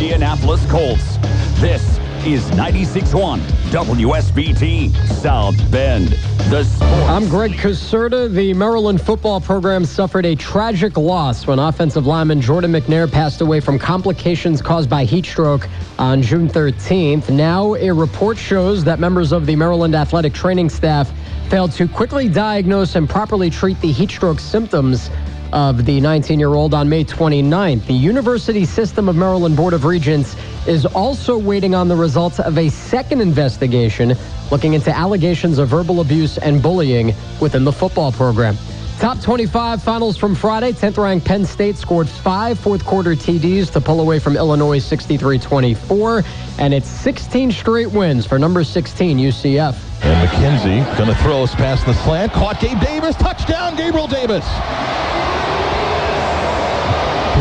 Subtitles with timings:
[0.00, 1.18] Indianapolis Colts.
[1.60, 6.08] This is 96.1 WSBT South Bend.
[6.48, 6.66] The
[7.06, 8.32] I'm Greg Caserta.
[8.32, 13.60] The Maryland football program suffered a tragic loss when offensive lineman Jordan McNair passed away
[13.60, 15.68] from complications caused by heat stroke
[15.98, 17.28] on June 13th.
[17.28, 21.12] Now, a report shows that members of the Maryland athletic training staff
[21.50, 25.10] failed to quickly diagnose and properly treat the heat stroke symptoms
[25.52, 27.86] of the 19 year old on May 29th.
[27.86, 30.36] The University System of Maryland Board of Regents
[30.66, 34.14] is also waiting on the results of a second investigation
[34.50, 38.56] looking into allegations of verbal abuse and bullying within the football program.
[38.98, 40.72] Top 25 finals from Friday.
[40.72, 45.38] 10th ranked Penn State scored five fourth quarter TDs to pull away from Illinois 63
[45.38, 46.22] 24.
[46.58, 49.74] And it's 16 straight wins for number 16 UCF.
[50.02, 52.32] And McKenzie going to throw us past the slant.
[52.32, 53.16] Caught Gabe Davis.
[53.16, 54.44] Touchdown, Gabriel Davis.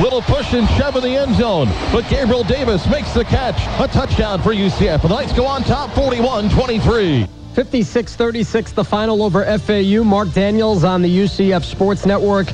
[0.01, 3.59] Little push and shove in the end zone, but Gabriel Davis makes the catch.
[3.81, 5.01] A touchdown for UCF.
[5.01, 7.27] The Knights go on top 41-23.
[7.53, 10.03] 56-36 the final over FAU.
[10.03, 12.47] Mark Daniels on the UCF Sports Network.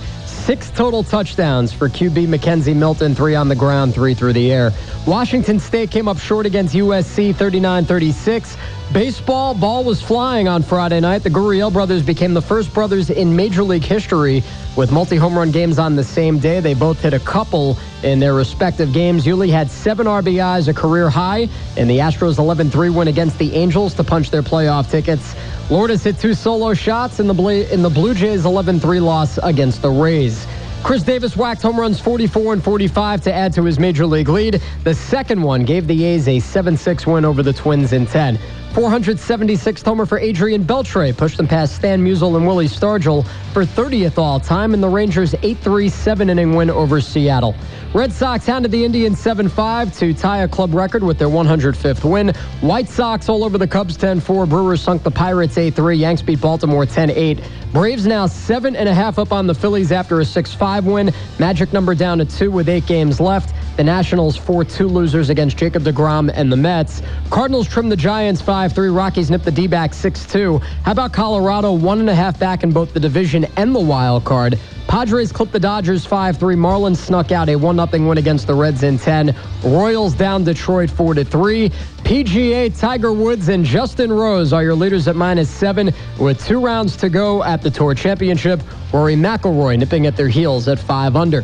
[0.46, 4.72] Six total touchdowns for QB McKenzie Milton, three on the ground, three through the air.
[5.08, 8.56] Washington State came up short against USC 39-36.
[8.94, 11.24] Baseball ball was flying on Friday night.
[11.24, 14.44] The Gurriel brothers became the first brothers in Major League history
[14.76, 16.60] with multi-home run games on the same day.
[16.60, 19.26] They both hit a couple in their respective games.
[19.26, 23.96] Yuli had seven RBIs, a career high, in the Astros 11-3 win against the Angels
[23.96, 25.34] to punch their playoff tickets.
[25.70, 29.82] Lourdes hit two solo shots in the, Bla- in the Blue Jays 11-3 loss against
[29.82, 30.46] the Rays.
[30.84, 34.62] Khris Davis whacked home runs 44 and 45 to add to his major league lead.
[34.84, 38.38] The second one gave the A's a 7-6 win over the Twins in 10.
[38.76, 44.18] 476th homer for Adrian Beltre pushed them past Stan Musial and Willie Stargell for 30th
[44.18, 47.56] all time in the Rangers' 8-3 7-inning win over Seattle.
[47.94, 52.34] Red Sox hounded the Indians 7-5 to tie a club record with their 105th win.
[52.60, 54.50] White Sox all over the Cubs 10-4.
[54.50, 55.98] Brewers sunk the Pirates 8-3.
[55.98, 57.42] Yanks beat Baltimore 10-8.
[57.72, 61.14] Braves now seven and a half up on the Phillies after a 6-5 win.
[61.40, 63.56] Magic number down to two with eight games left.
[63.76, 67.02] The Nationals 4-2 losers against Jacob DeGrom and the Mets.
[67.30, 68.96] Cardinals trim the Giants 5-3.
[68.96, 70.62] Rockies nip the D-backs 6-2.
[70.62, 71.74] How about Colorado?
[71.74, 74.58] One and a half back in both the division and the wild card.
[74.88, 76.56] Padres clipped the Dodgers 5-3.
[76.56, 79.36] Marlins snuck out a 1-0 win against the Reds in 10.
[79.66, 81.70] Royals down Detroit 4-3.
[82.06, 86.96] PGA, Tiger Woods, and Justin Rose are your leaders at minus seven with two rounds
[86.96, 88.62] to go at the Tour Championship.
[88.94, 91.44] Rory McIlroy nipping at their heels at 5 under.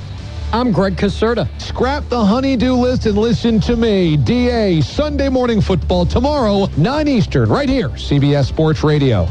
[0.54, 1.48] I'm Greg Caserta.
[1.62, 4.18] Scrap the honeydew list and listen to me.
[4.18, 9.28] DA, Sunday morning football tomorrow, 9 Eastern, right here, CBS Sports Radio.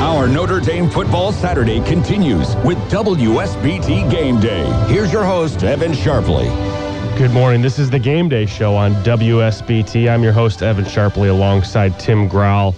[0.00, 4.64] Our Notre Dame football Saturday continues with WSBT Game Day.
[4.86, 6.71] Here's your host, Evan Sharpley.
[7.18, 7.60] Good morning.
[7.60, 10.10] This is the Game Day Show on WSBT.
[10.10, 12.74] I'm your host, Evan Sharpley, alongside Tim Growl.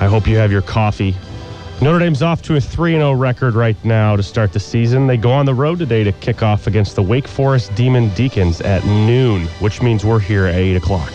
[0.00, 1.14] I hope you have your coffee.
[1.82, 5.06] Notre Dame's off to a 3 0 record right now to start the season.
[5.06, 8.62] They go on the road today to kick off against the Wake Forest Demon Deacons
[8.62, 11.12] at noon, which means we're here at 8 o'clock.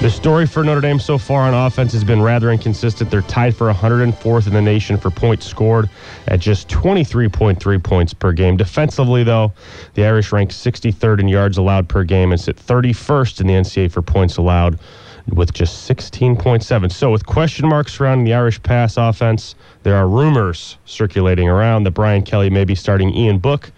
[0.00, 3.10] The story for Notre Dame so far on offense has been rather inconsistent.
[3.10, 5.88] They're tied for 104th in the nation for points scored
[6.26, 8.58] at just 23.3 points per game.
[8.58, 9.52] Defensively, though,
[9.94, 13.90] the Irish rank 63rd in yards allowed per game and sit 31st in the NCAA
[13.90, 14.78] for points allowed
[15.28, 16.92] with just 16.7.
[16.92, 19.54] So, with question marks surrounding the Irish pass offense,
[19.84, 23.70] there are rumors circulating around that Brian Kelly may be starting Ian Book,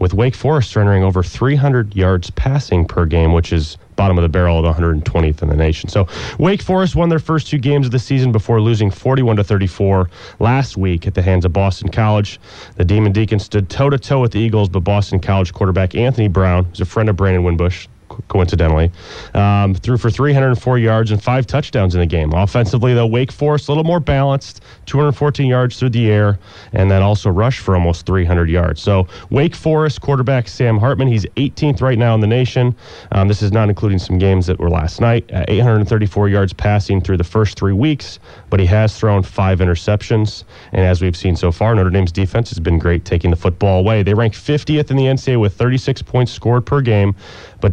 [0.00, 4.28] with Wake Forest rendering over 300 yards passing per game, which is bottom of the
[4.28, 5.90] barrel at 120th in the nation.
[5.90, 6.06] So
[6.38, 10.08] Wake Forest won their first two games of the season before losing 41 to 34
[10.38, 12.40] last week at the hands of Boston College.
[12.76, 16.28] The Demon Deacons stood toe to toe with the Eagles, but Boston College quarterback Anthony
[16.28, 17.88] Brown, who's a friend of Brandon Wimbush,
[18.28, 18.90] coincidentally.
[19.34, 22.32] Um, threw for 304 yards and five touchdowns in the game.
[22.32, 26.38] Offensively, though, Wake Forest a little more balanced, 214 yards through the air,
[26.72, 28.82] and then also rushed for almost 300 yards.
[28.82, 32.74] So Wake Forest quarterback Sam Hartman, he's 18th right now in the nation.
[33.12, 35.30] Um, this is not including some games that were last night.
[35.32, 38.18] Uh, 834 yards passing through the first three weeks,
[38.50, 40.44] but he has thrown five interceptions.
[40.72, 43.80] And as we've seen so far, Notre Dame's defense has been great taking the football
[43.80, 44.02] away.
[44.02, 47.14] They rank 50th in the NCAA with 36 points scored per game,
[47.60, 47.72] but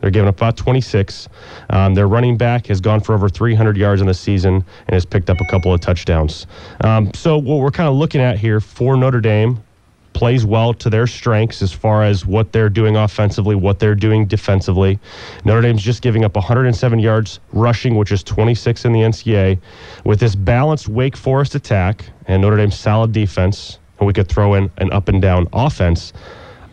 [0.00, 1.28] they're giving up about 26.
[1.70, 5.04] Um, their running back has gone for over 300 yards in the season and has
[5.04, 6.46] picked up a couple of touchdowns.
[6.82, 9.62] Um, so, what we're kind of looking at here for Notre Dame
[10.12, 14.26] plays well to their strengths as far as what they're doing offensively, what they're doing
[14.26, 14.98] defensively.
[15.44, 19.60] Notre Dame's just giving up 107 yards rushing, which is 26 in the NCAA.
[20.04, 24.54] With this balanced Wake Forest attack and Notre Dame's solid defense, and we could throw
[24.54, 26.12] in an up and down offense.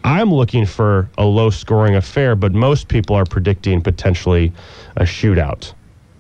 [0.06, 4.54] I'm looking for a low scoring affair, but most people are predicting potentially
[4.96, 5.74] a shootout.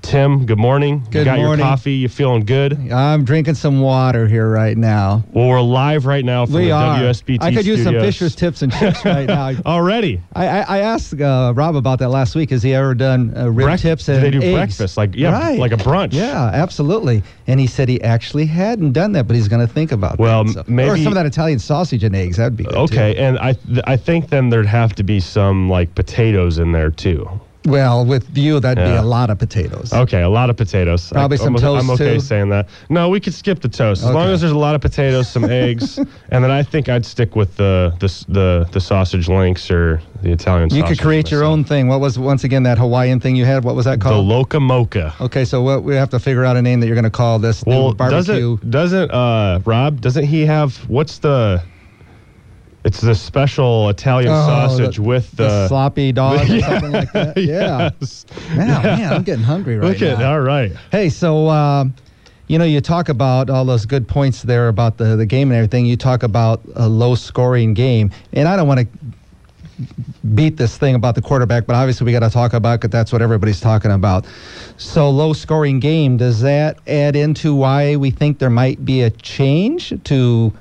[0.05, 1.01] Tim, good morning.
[1.05, 1.57] you Good got morning.
[1.59, 1.93] your coffee.
[1.93, 2.91] You feeling good?
[2.91, 5.23] I'm drinking some water here right now.
[5.33, 6.99] Well, we're live right now from we the are.
[6.99, 8.03] WSBT I could use some studios.
[8.05, 9.53] Fisher's tips and tricks right now.
[9.65, 10.21] already.
[10.33, 12.51] I, I, I asked uh, Rob about that last week.
[12.51, 14.53] Has he ever done uh, rib Brec- tips and they do eggs?
[14.77, 15.57] breakfast, like- yeah, Right.
[15.57, 16.13] like a brunch.
[16.13, 17.23] Yeah, absolutely.
[17.47, 20.43] And he said he actually hadn't done that, but he's going to think about Well,
[20.45, 20.67] that.
[20.69, 22.37] m- maybe- or some of that Italian sausage and eggs.
[22.37, 23.19] That'd be good Okay, too.
[23.21, 26.91] and I th- I think then there'd have to be some like potatoes in there
[26.91, 27.27] too.
[27.65, 29.91] Well, with you, that'd be a lot of potatoes.
[29.91, 31.09] Okay, a lot of potatoes.
[31.11, 32.19] Probably I, some I'm, toast, I'm okay too?
[32.19, 32.69] saying that.
[32.89, 35.45] No, we could skip the toast as long as there's a lot of potatoes, some
[35.45, 35.97] eggs,
[36.29, 40.31] and then I think I'd stick with the the the, the sausage links or the
[40.31, 40.69] Italian.
[40.69, 41.87] You could create your own thing.
[41.87, 43.63] What was once again that Hawaiian thing you had?
[43.63, 44.25] What was that called?
[44.25, 44.29] The?
[44.29, 45.11] Loco Moco.
[45.21, 47.39] okay, so what we have to figure out a name that you're going to call
[47.39, 48.57] this Well, barbecue.
[48.57, 51.63] doesn't doesn't uh Rob doesn't he have what's the?
[52.85, 55.67] It's the special Italian Oh, sausage the- with the the.
[55.67, 57.35] sloppy dog or something like that.
[57.37, 57.89] Yeah.
[57.99, 58.25] Yes.
[58.55, 60.33] Man, man, I'm getting hungry right Look at now.
[60.33, 60.71] all right.
[60.91, 61.93] Hey, so um,
[62.47, 65.57] you know, you talk about all those good points there about the the game and
[65.57, 65.87] everything.
[65.87, 68.87] You talk about a low scoring game, and I don't want to
[70.35, 72.91] beat this thing about the quarterback, but obviously we got to talk about it.
[72.91, 74.25] That's what everybody's talking about.
[74.77, 76.17] So low scoring game.
[76.17, 80.53] Does that add into why we think there might be a change to?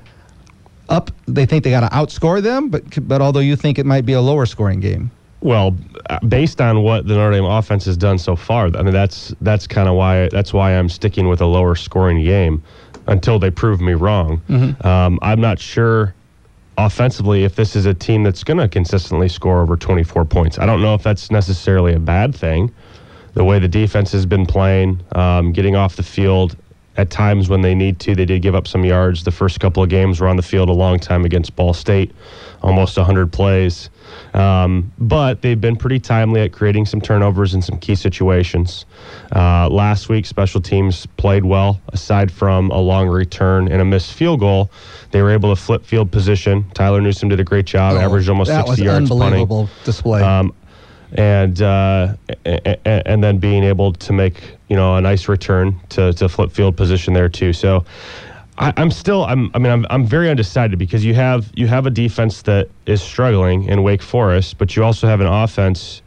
[0.89, 4.05] Up, they think they got to outscore them, but but although you think it might
[4.05, 5.09] be a lower scoring game,
[5.41, 5.75] Well,
[6.09, 9.33] uh, based on what the Notre Dame offense has done so far, I mean that's
[9.41, 12.61] that's kind of why that's why I'm sticking with a lower scoring game
[13.07, 14.41] until they prove me wrong.
[14.85, 16.13] Um, I'm not sure
[16.77, 20.59] offensively if this is a team that's going to consistently score over 24 points.
[20.59, 22.73] I don't know if that's necessarily a bad thing.
[23.33, 26.55] The way the defense has been playing, um, getting off the field
[26.97, 29.23] at times when they need to, they did give up some yards.
[29.23, 32.13] The first couple of games were on the field a long time against Ball State,
[32.61, 33.89] almost 100 plays.
[34.33, 38.85] Um, but they've been pretty timely at creating some turnovers in some key situations.
[39.35, 41.81] Uh, last week, special teams played well.
[41.89, 44.71] Aside from a long return and a missed field goal,
[45.11, 46.69] they were able to flip field position.
[46.73, 49.69] Tyler Newsome did a great job, averaged almost Oh, that 60 was yards punting unbelievable
[49.83, 50.21] display.
[50.21, 50.53] um,
[51.15, 52.13] and uh,
[52.45, 56.77] and then being able to make you know a nice return to, to flip field
[56.77, 57.53] position there too.
[57.53, 57.85] So
[58.57, 61.85] I, I'm still I'm I mean I'm I'm very undecided because you have you have
[61.85, 66.01] a defense that is struggling in Wake Forest, but you also have an offense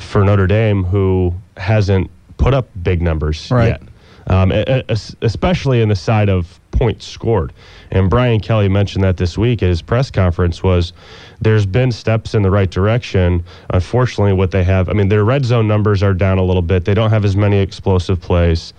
[0.00, 3.68] for Notre Dame who hasn't put up big numbers Right.
[3.68, 3.82] yet.
[4.28, 7.52] Um, es- especially in the side of points scored.
[7.90, 10.92] And Brian Kelly mentioned that this week at his press conference was
[11.40, 13.44] there's been steps in the right direction.
[13.70, 16.84] Unfortunately, what they have, I mean, their red zone numbers are down a little bit.
[16.84, 18.72] They don't have as many explosive plays.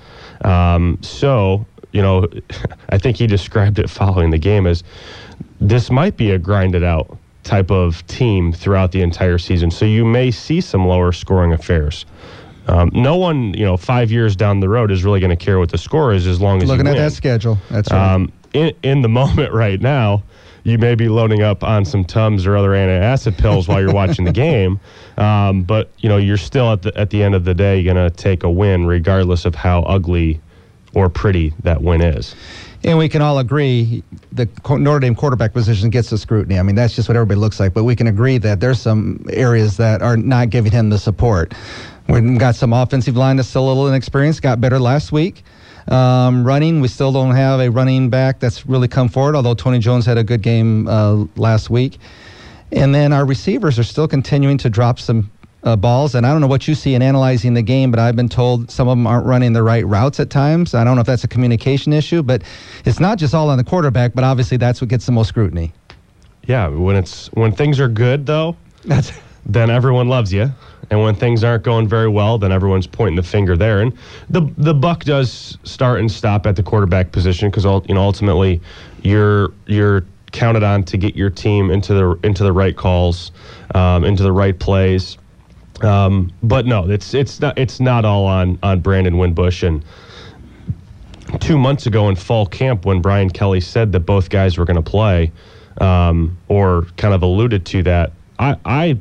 [0.43, 2.27] Um, so, you know,
[2.89, 4.83] I think he described it following the game as
[5.59, 9.71] this might be a grinded out type of team throughout the entire season.
[9.71, 12.05] So you may see some lower scoring affairs.
[12.67, 15.59] Um, no one, you know, five years down the road is really going to care
[15.59, 17.01] what the score is as long as Looking at win.
[17.01, 18.13] that schedule, that's right.
[18.13, 20.23] Um, in, in the moment right now,
[20.63, 24.25] you may be loading up on some Tums or other antacid pills while you're watching
[24.25, 24.81] the game.
[25.17, 27.95] Um, but, you know, you're still at the, at the end of the day going
[27.95, 30.41] to take a win regardless of how ugly
[30.93, 32.35] or pretty that win is.
[32.83, 36.59] And we can all agree the Notre Dame quarterback position gets the scrutiny.
[36.59, 37.73] I mean, that's just what everybody looks like.
[37.73, 41.53] But we can agree that there's some areas that are not giving him the support.
[42.07, 45.43] We've got some offensive line that's still a little inexperienced, got better last week.
[45.87, 49.79] Um, running, we still don't have a running back that's really come forward, although Tony
[49.79, 51.97] Jones had a good game uh, last week.
[52.71, 55.31] And then our receivers are still continuing to drop some
[55.67, 56.15] uh, balls.
[56.15, 58.71] And I don't know what you see in analyzing the game, but I've been told
[58.71, 60.73] some of them aren't running the right routes at times.
[60.73, 62.43] I don't know if that's a communication issue, but
[62.85, 65.73] it's not just all on the quarterback, but obviously that's what gets the most scrutiny.
[66.45, 68.55] Yeah, when it's when things are good though,
[68.85, 69.11] That's
[69.45, 70.49] then everyone loves you.
[70.89, 73.81] And when things aren't going very well, then everyone's pointing the finger there.
[73.81, 73.91] And
[74.29, 78.61] the the buck does start and stop at the quarterback position because you know ultimately
[79.01, 83.33] you're you're counted on to get your team into the into the right calls,
[83.75, 85.17] um, into the right plays.
[85.81, 89.83] Um, but no, it's it's not it's not all on on Brandon Wimbush and
[91.39, 94.81] two months ago in fall camp when Brian Kelly said that both guys were going
[94.81, 95.31] to play,
[95.79, 98.11] um, or kind of alluded to that.
[98.39, 98.99] I I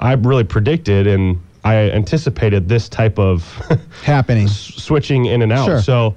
[0.00, 3.42] I really predicted and I anticipated this type of
[4.04, 5.66] happening switching in and out.
[5.66, 5.82] Sure.
[5.82, 6.14] So,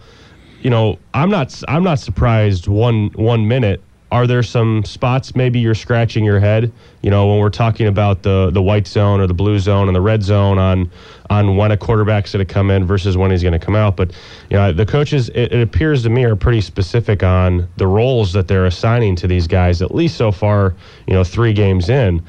[0.62, 3.82] you know, I'm not I'm not surprised one one minute.
[4.12, 6.72] Are there some spots maybe you're scratching your head?
[7.01, 9.96] You know, when we're talking about the the white zone or the blue zone and
[9.96, 10.91] the red zone on
[11.29, 13.96] on when a quarterback's going to come in versus when he's going to come out.
[13.96, 14.12] But
[14.50, 18.34] you know, the coaches, it, it appears to me, are pretty specific on the roles
[18.34, 19.82] that they're assigning to these guys.
[19.82, 20.75] At least so far,
[21.08, 22.24] you know, three games in.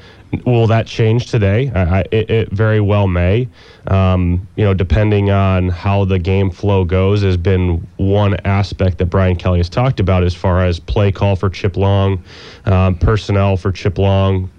[0.45, 1.69] Will that change today?
[1.75, 3.49] I, it, it, very well may.
[3.87, 9.07] Um, you know, depending on how the game flow goes, has been one aspect that
[9.07, 12.23] Brian Kelly has talked about as far as play call for Chip Long,
[12.63, 14.49] um, personnel for Chip Long,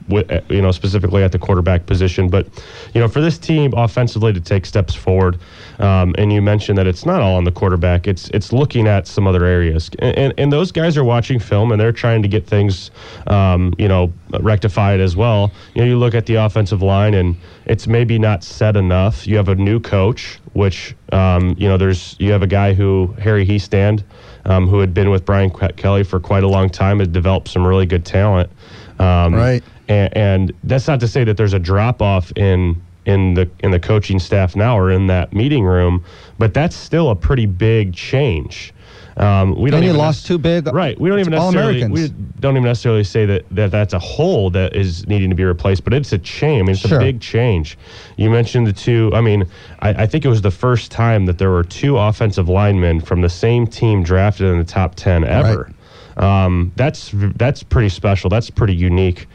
[0.49, 2.29] you know, specifically at the quarterback position.
[2.29, 2.47] But,
[2.95, 5.39] you know, for this team offensively to take steps forward,
[5.79, 8.07] um, and you mentioned that it's not all on the quarterback.
[8.07, 11.73] It's it's looking at some other areas, and and, and those guys are watching film
[11.73, 12.91] and they're trying to get things,
[13.27, 15.53] um, you know, rectified as well.
[15.75, 19.27] You know, you look at the offensive line and it's maybe not set enough.
[19.27, 23.15] You have a new coach, which um, you know, there's you have a guy who
[23.19, 24.05] Harry Hiestand.
[24.45, 27.65] Um, who had been with Brian Kelly for quite a long time, had developed some
[27.65, 28.51] really good talent.
[28.99, 29.63] Um, right.
[29.89, 33.73] And, and that's not to say that there's a drop off in in the in
[33.73, 36.05] the coaching staff now or in that meeting room,
[36.39, 38.73] but that's still a pretty big change.
[39.17, 40.99] Um, we don't and you lost two big right.
[40.99, 42.09] We don't even necessarily we
[42.41, 45.85] don't even necessarily say that, that that's a hole that is needing to be replaced,
[45.85, 46.61] but it's a change.
[46.61, 46.99] I mean, it's sure.
[46.99, 47.77] a big change.
[48.17, 49.11] You mentioned the two.
[49.13, 49.45] I mean,
[49.81, 53.21] I, I, think it was the first time that there were two offensive linemen from
[53.21, 55.65] the same team drafted in the top ten ever.
[55.65, 55.75] Right.
[56.17, 58.31] Um, that's that's pretty special.
[58.31, 59.27] That's pretty unique.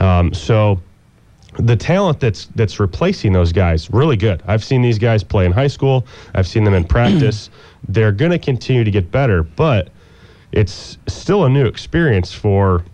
[0.00, 0.80] Um, so
[1.58, 4.42] the talent that's that's replacing those guys really good.
[4.46, 6.06] I've seen these guys play in high school.
[6.34, 7.50] I've seen them in practice.
[7.88, 9.90] They're going to continue to get better, but
[10.52, 12.84] it's still a new experience for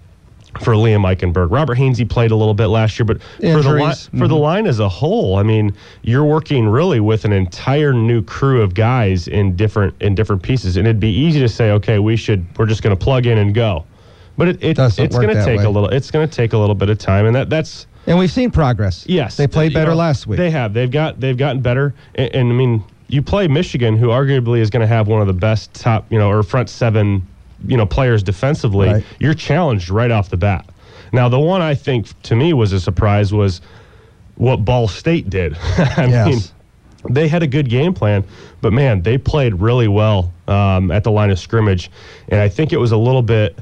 [0.60, 1.50] for Liam Eichenberg.
[1.50, 3.54] Robert Hainsey played a little bit last year, but Injuries.
[3.54, 4.18] for the li- mm-hmm.
[4.18, 4.42] for the mm-hmm.
[4.42, 8.74] line as a whole, I mean, you're working really with an entire new crew of
[8.74, 12.46] guys in different in different pieces, and it'd be easy to say, okay, we should
[12.58, 13.84] we're just going to plug in and go,
[14.36, 15.64] but it, it it's going to take way.
[15.64, 18.18] a little it's going to take a little bit of time, and that that's and
[18.18, 19.06] we've seen progress.
[19.06, 20.36] Yes, they played better know, last week.
[20.36, 20.74] They have.
[20.74, 21.20] They've got.
[21.20, 21.94] They've gotten better.
[22.14, 25.26] And, and I mean, you play Michigan, who arguably is going to have one of
[25.26, 27.26] the best top, you know, or front seven,
[27.66, 28.88] you know, players defensively.
[28.88, 29.04] Right.
[29.18, 30.68] You're challenged right off the bat.
[31.12, 33.60] Now, the one I think to me was a surprise was
[34.36, 35.56] what Ball State did.
[35.58, 36.26] I yes.
[36.26, 38.24] mean, they had a good game plan,
[38.60, 41.90] but man, they played really well um, at the line of scrimmage,
[42.28, 43.58] and I think it was a little bit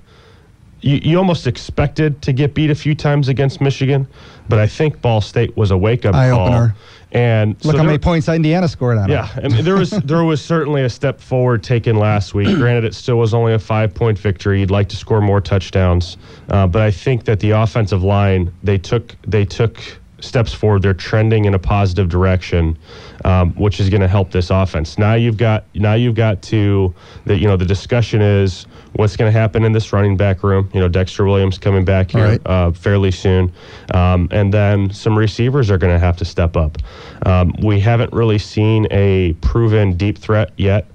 [0.80, 4.07] you, you almost expected to get beat a few times against Michigan,
[4.49, 6.47] but I think Ball State was a wake up call.
[6.47, 6.75] Opener.
[7.12, 9.50] And look so how many points Indiana scored on yeah, it.
[9.50, 12.46] Yeah, there was there was certainly a step forward taken last week.
[12.56, 14.60] Granted, it still was only a five point victory.
[14.60, 16.16] You'd like to score more touchdowns,
[16.50, 19.80] uh, but I think that the offensive line they took they took
[20.20, 20.82] steps forward.
[20.82, 22.78] They're trending in a positive direction,
[23.24, 24.98] um, which is going to help this offense.
[24.98, 29.32] Now you've got now you've got to the you know the discussion is what's going
[29.32, 30.70] to happen in this running back room.
[30.72, 32.40] You know Dexter Williams coming back here right.
[32.46, 33.52] uh, fairly soon,
[33.94, 36.78] um, and then some receivers are going to have to step up.
[37.26, 40.86] Um, we haven't really seen a proven deep threat yet.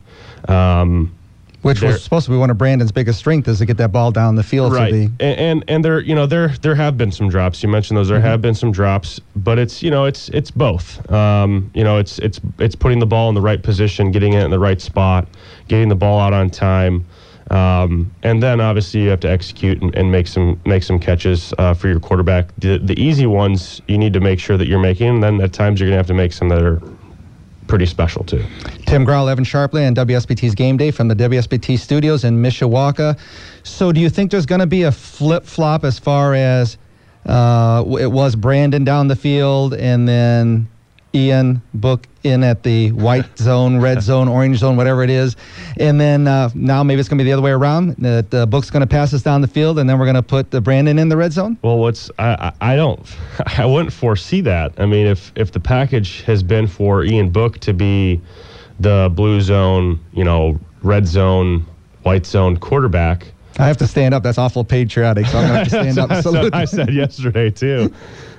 [0.48, 1.16] Um,
[1.66, 4.12] which was supposed to be one of Brandon's biggest strengths is to get that ball
[4.12, 4.72] down the field.
[4.72, 7.64] Right, the and, and, and there you know there there have been some drops.
[7.64, 8.08] You mentioned those.
[8.08, 8.28] There mm-hmm.
[8.28, 11.10] have been some drops, but it's you know it's it's both.
[11.12, 14.44] Um, you know it's it's it's putting the ball in the right position, getting it
[14.44, 15.28] in the right spot,
[15.68, 17.04] getting the ball out on time.
[17.52, 21.52] Um, and then obviously you have to execute and, and make some make some catches
[21.58, 22.50] uh, for your quarterback.
[22.60, 25.54] The, the easy ones you need to make sure that you're making, and then at
[25.54, 26.80] times you're going to have to make some that are
[27.76, 28.42] pretty special too.
[28.86, 33.20] Tim Growell, Evan Sharpley, and WSBT's Game Day from the WSBT studios in Mishawaka.
[33.64, 36.78] So, do you think there's going to be a flip flop as far as
[37.26, 40.70] uh, it was Brandon down the field and then
[41.14, 45.36] Ian Book in at the white zone, red zone, orange zone, whatever it is.
[45.78, 47.96] And then uh, now maybe it's going to be the other way around.
[47.98, 50.24] That the Book's going to pass us down the field, and then we're going to
[50.24, 51.58] put the Brandon in the red zone.
[51.62, 53.02] Well, what's I, I don't
[53.58, 54.74] I wouldn't foresee that.
[54.78, 58.22] I mean, if if the package has been for Ian Book to be
[58.80, 61.66] the blue zone, you know, red zone,
[62.04, 63.32] white zone quarterback.
[63.58, 64.22] I have to stand up.
[64.22, 65.26] That's awful patriotic.
[65.28, 66.54] So I'm going to have to stand up.
[66.54, 67.94] I said yesterday too.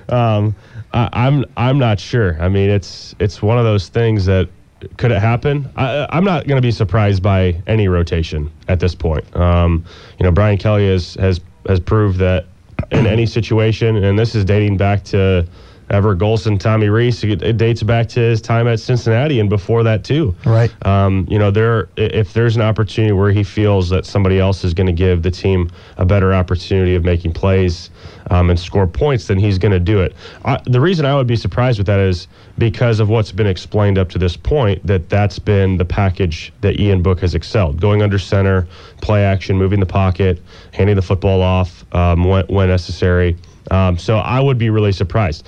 [0.09, 0.55] Um,
[0.97, 2.41] I, I'm I'm not sure.
[2.41, 4.49] I mean, it's it's one of those things that
[4.97, 5.69] could it happen?
[5.75, 9.35] I, I'm not going to be surprised by any rotation at this point.
[9.35, 9.83] Um,
[10.19, 12.45] you know, Brian Kelly has has has proved that
[12.91, 15.47] in any situation, and this is dating back to
[15.89, 17.23] Everett Golson, Tommy Rees.
[17.23, 20.35] It, it dates back to his time at Cincinnati and before that too.
[20.45, 20.71] Right.
[20.85, 24.73] Um, you know, there if there's an opportunity where he feels that somebody else is
[24.73, 27.89] going to give the team a better opportunity of making plays
[28.29, 30.15] um, and score points, then he's going to do it.
[30.45, 33.97] I, the reason I would be surprised with that is because of what's been explained
[33.97, 34.85] up to this point.
[34.85, 38.67] That that's been the package that Ian Book has excelled: going under center,
[39.01, 40.41] play action, moving the pocket,
[40.73, 43.37] handing the football off um, when, when necessary.
[43.71, 45.47] Um, so I would be really surprised.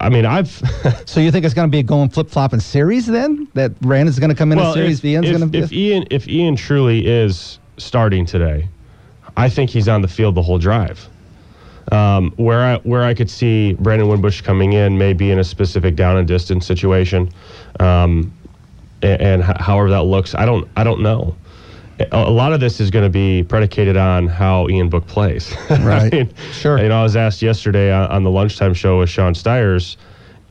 [0.00, 0.48] I mean, I've.
[1.06, 3.48] so you think it's going to be a going flip flopping series then?
[3.54, 5.58] That Rand is going to come in well, a series, if, Ian's going to be.
[5.58, 8.68] If Ian, if Ian truly is starting today,
[9.36, 11.08] I think he's on the field the whole drive.
[11.90, 15.96] Um, where I where I could see Brandon Wimbush coming in, maybe in a specific
[15.96, 17.30] down and distance situation,
[17.80, 18.32] um,
[19.02, 21.36] and, and however that looks, I don't I don't know
[22.10, 25.54] a lot of this is going to be predicated on how Ian Book plays.
[25.70, 26.12] Right.
[26.12, 26.78] I mean, sure.
[26.78, 29.96] You know, I was asked yesterday on, on the lunchtime show with Sean Stiers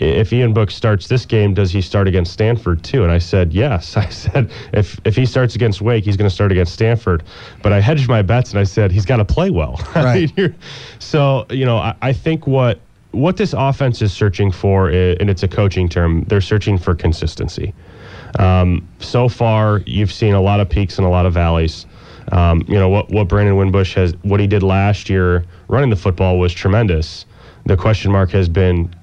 [0.01, 3.03] if Ian Book starts this game, does he start against Stanford too?
[3.03, 3.95] And I said yes.
[4.05, 7.23] I said if if he starts against Wake, he's going to start against Stanford.
[7.61, 9.79] But I hedged my bets and I said he's got to play well.
[10.01, 10.31] Right.
[10.99, 12.79] so you know, I, I think what
[13.11, 16.95] what this offense is searching for, is, and it's a coaching term, they're searching for
[16.95, 17.73] consistency.
[18.39, 21.85] Um, so far, you've seen a lot of peaks and a lot of valleys.
[22.31, 25.95] Um, you know what what Brandon Wimbush has, what he did last year running the
[25.95, 27.25] football was tremendous.
[27.65, 28.93] The question mark has been,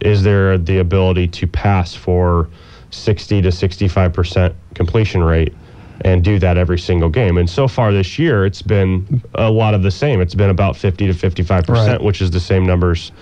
[0.00, 2.48] is there the ability to pass for
[2.90, 5.54] 60 to 65 percent completion rate?
[6.02, 7.38] and do that every single game.
[7.38, 10.20] And so far this year, it's been a lot of the same.
[10.20, 12.02] It's been about 50 to 55 percent, right.
[12.02, 13.12] which is the same numbers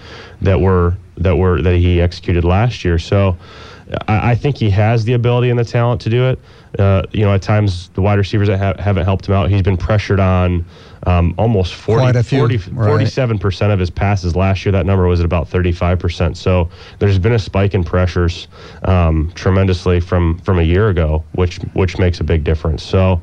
[0.42, 2.98] that were that were that he executed last year.
[2.98, 3.36] So
[4.08, 6.38] I, I, think he has the ability and the talent to do it.
[6.78, 9.62] Uh, you know, at times the wide receivers that ha- haven't helped him out, he's
[9.62, 10.64] been pressured on
[11.06, 14.72] um, almost 40, 40 47% of his passes last year.
[14.72, 16.36] That number was at about 35%.
[16.36, 18.48] So there's been a spike in pressures
[18.84, 22.82] um, tremendously from, from a year ago, which, which makes a big difference.
[22.82, 23.20] So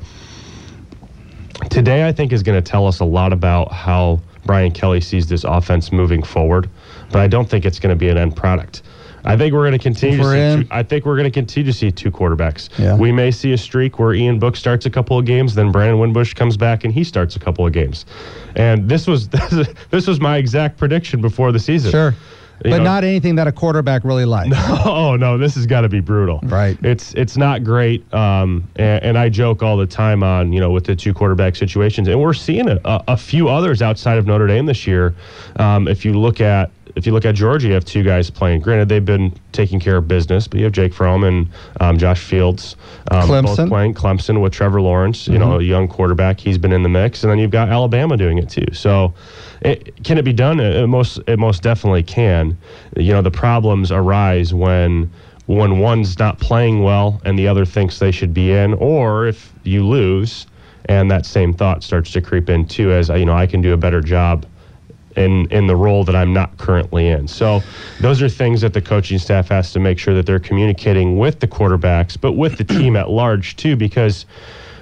[1.70, 5.27] today, I think, is going to tell us a lot about how Brian Kelly sees
[5.27, 6.70] this offense moving forward,
[7.11, 8.81] but I don't think it's going to be an end product.
[9.25, 10.18] I think we're going to continue.
[10.18, 12.70] To see two, I think we're going to continue to see two quarterbacks.
[12.77, 12.96] Yeah.
[12.96, 16.00] We may see a streak where Ian Book starts a couple of games, then Brandon
[16.00, 18.05] Wimbush comes back and he starts a couple of games.
[18.55, 19.29] And this was
[19.90, 21.92] this was my exact prediction before the season.
[21.92, 22.16] Sure.
[22.64, 24.44] You but know, not anything that a quarterback really likes.
[24.53, 26.40] No, oh no, this has got to be brutal.
[26.44, 26.77] Right.
[26.83, 28.12] It's it's not great.
[28.14, 31.55] Um, and, and, I joke all the time on you know with the two quarterback
[31.55, 35.16] situations, and we're seeing a, a few others outside of Notre Dame this year.
[35.57, 38.62] Um, if you look at if you look at Georgia, you have two guys playing.
[38.62, 42.24] Granted, they've been taking care of business, but you have Jake Fromm and um, Josh
[42.24, 42.75] Fields
[43.10, 45.42] um, both playing Clemson with Trevor Lawrence, you mm-hmm.
[45.42, 46.40] know, a young quarterback.
[46.40, 48.66] He's been in the mix, and then you've got Alabama doing it too.
[48.74, 49.14] So,
[49.62, 50.60] it, can it be done?
[50.60, 52.58] It most it most definitely can.
[52.96, 55.12] You know, the problems arise when
[55.46, 59.51] when one's not playing well and the other thinks they should be in, or if
[59.64, 60.48] you lose
[60.86, 63.74] and that same thought starts to creep in too, as you know, I can do
[63.74, 64.46] a better job
[65.16, 67.28] in in the role that I'm not currently in.
[67.28, 67.62] So
[68.00, 71.40] those are things that the coaching staff has to make sure that they're communicating with
[71.40, 74.26] the quarterbacks, but with the team at large too, because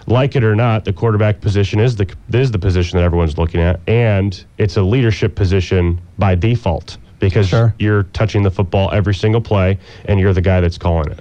[0.08, 3.62] like it or not, the quarterback position is the is the position that everyone's looking
[3.62, 7.74] at, and it's a leadership position by default because sure.
[7.78, 11.20] you're touching the football every single play, and you're the guy that's calling it.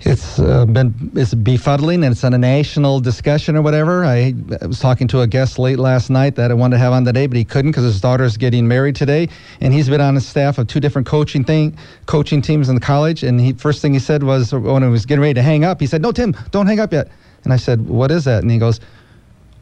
[0.00, 4.04] It's uh, been it's befuddling and it's on a national discussion or whatever.
[4.04, 6.92] I, I, was talking to a guest late last night that I wanted to have
[6.92, 9.28] on today, but he couldn't because his daughter's getting married today,
[9.60, 12.80] and he's been on the staff of two different coaching thing coaching teams in the
[12.80, 13.22] college.
[13.22, 15.80] And he first thing he said was when he was getting ready to hang up,
[15.80, 17.08] he said, "No, Tim, don't hang up yet."
[17.44, 18.80] And I said, "What is that?" And he goes,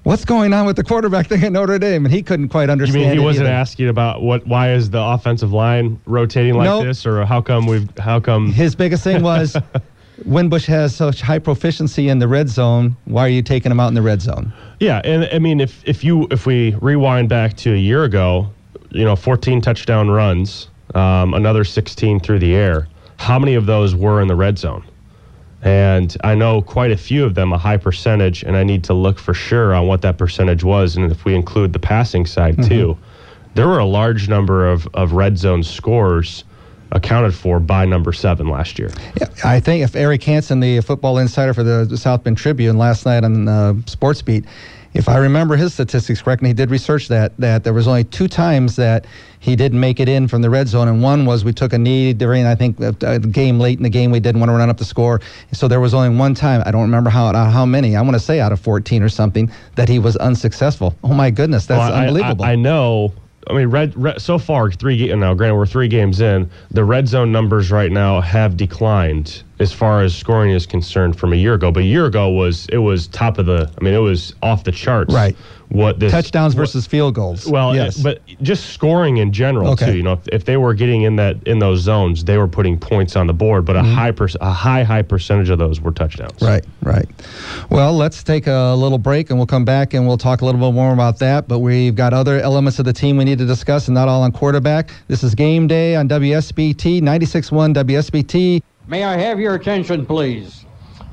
[0.05, 2.05] what's going on with the quarterback thing at Notre Dame?
[2.05, 3.01] And he couldn't quite understand.
[3.01, 3.55] You mean he wasn't either.
[3.55, 4.47] asking about what?
[4.47, 6.85] Why is the offensive line rotating like nope.
[6.85, 7.88] this, or how come we've?
[7.99, 8.53] How come?
[8.53, 9.57] His biggest thing was
[10.24, 12.96] Wimbush has such high proficiency in the red zone.
[13.05, 14.53] Why are you taking him out in the red zone?
[14.81, 18.48] Yeah, and I mean, if if you if we rewind back to a year ago,
[18.90, 22.88] you know, 14 touchdown runs, um, another 16 through the air.
[23.16, 24.85] How many of those were in the red zone?
[25.62, 28.94] And I know quite a few of them, a high percentage, and I need to
[28.94, 30.96] look for sure on what that percentage was.
[30.96, 32.68] And if we include the passing side mm-hmm.
[32.68, 32.98] too,
[33.55, 36.44] there were a large number of, of red zone scores
[36.94, 38.90] accounted for by number seven last year.
[39.20, 43.04] Yeah, I think if Eric Hansen, the football insider for the South Bend Tribune last
[43.04, 44.44] night on uh, Sports Beat,
[44.94, 48.28] if I remember his statistics correctly, he did research that that there was only two
[48.28, 49.07] times that
[49.40, 51.78] he didn't make it in from the red zone, and one was we took a
[51.78, 54.70] knee during I think a game late in the game we didn't want to run
[54.70, 55.20] up the score,
[55.52, 58.14] so there was only one time I don't remember how uh, how many I want
[58.14, 60.94] to say out of 14 or something that he was unsuccessful.
[61.02, 62.44] Oh my goodness, that's Well, I- unbelievable.
[62.44, 63.12] I, I know.
[63.48, 65.12] I mean, red, red so far three.
[65.14, 66.50] Now, granted, we're three games in.
[66.70, 71.33] The red zone numbers right now have declined as far as scoring is concerned from
[71.33, 71.70] a year ago.
[71.70, 73.70] But a year ago was it was top of the.
[73.78, 75.12] I mean, it was off the charts.
[75.12, 75.37] Right.
[75.75, 77.49] What this Touchdowns what- versus field goals.
[77.49, 79.87] Well, yes, but just scoring in general Okay.
[79.87, 79.97] too.
[79.97, 82.79] You know, if, if they were getting in that in those zones, they were putting
[82.79, 83.65] points on the board.
[83.65, 86.35] But a high per, a high high percentage of those were touchdowns.
[86.35, 86.45] Mm-hmm.
[86.45, 87.09] Right, right.
[87.71, 90.61] Well, let's take a little break and we'll come back and we'll talk a little
[90.61, 91.49] bit more about that.
[91.49, 94.23] But we've got other elements of the team we need to discuss and not all
[94.23, 94.93] on quarterback.
[95.09, 98.63] This is game day on WSBT, 96.1 WSBT.
[98.87, 100.65] May I have your attention, please?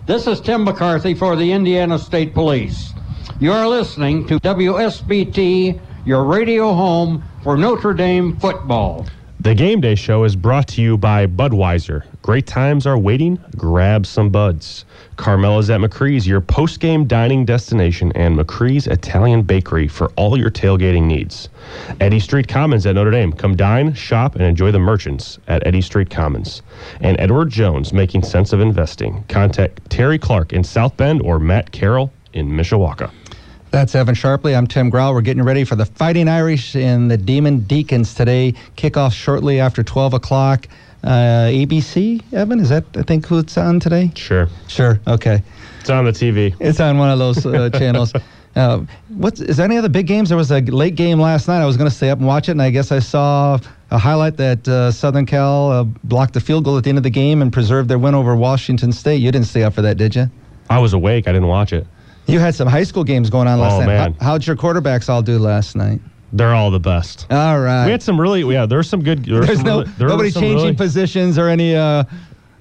[0.06, 2.93] This is Tim McCarthy for the Indiana State Police.
[3.41, 9.08] You're listening to WSBT, your radio home for Notre Dame football.
[9.39, 12.04] The Game Day Show is brought to you by Budweiser.
[12.21, 13.39] Great times are waiting.
[13.58, 14.86] Grab some buds.
[15.15, 21.08] Carmela's at McCree's, your post-game dining destination, and McCree's Italian Bakery for all your tailgating
[21.08, 21.49] needs.
[21.99, 23.34] Eddy Street Commons at Notre Dame.
[23.34, 26.62] Come dine, shop, and enjoy the merchants at Eddy Street Commons.
[26.99, 29.23] And Edward Jones, making sense of investing.
[29.30, 33.10] Contact Terry Clark in South Bend or Matt Carroll in Mishawaka.
[33.71, 34.55] That's Evan Sharpley.
[34.55, 35.13] I'm Tim Grau.
[35.13, 38.53] We're getting ready for the Fighting Irish and the Demon Deacons today.
[38.75, 40.67] Kickoff shortly after 12 o'clock.
[41.05, 44.12] Uh, ABC, Evan, is that, I think, who it's on today?
[44.15, 44.49] Sure.
[44.67, 45.41] Sure, okay.
[45.79, 46.53] It's on the TV.
[46.60, 48.12] It's on one of those uh, channels.
[48.57, 50.27] Uh, what's is there any other big games?
[50.27, 51.62] There was a late game last night.
[51.62, 53.57] I was going to stay up and watch it, and I guess I saw
[53.89, 57.03] a highlight that uh, Southern Cal uh, blocked the field goal at the end of
[57.03, 59.21] the game and preserved their win over Washington State.
[59.21, 60.29] You didn't stay up for that, did you?
[60.69, 61.29] I was awake.
[61.29, 61.88] I didn't watch it.
[62.27, 63.86] You had some high school games going on last Oh, night.
[63.88, 64.13] man.
[64.19, 65.99] How, how'd your quarterbacks all do last night?
[66.34, 67.27] They're all the best.
[67.29, 67.86] All right.
[67.86, 68.65] We had some really, yeah.
[68.65, 69.25] There's some good.
[69.25, 71.75] There There's some no really- there nobody changing really- positions or any.
[71.75, 72.03] Uh,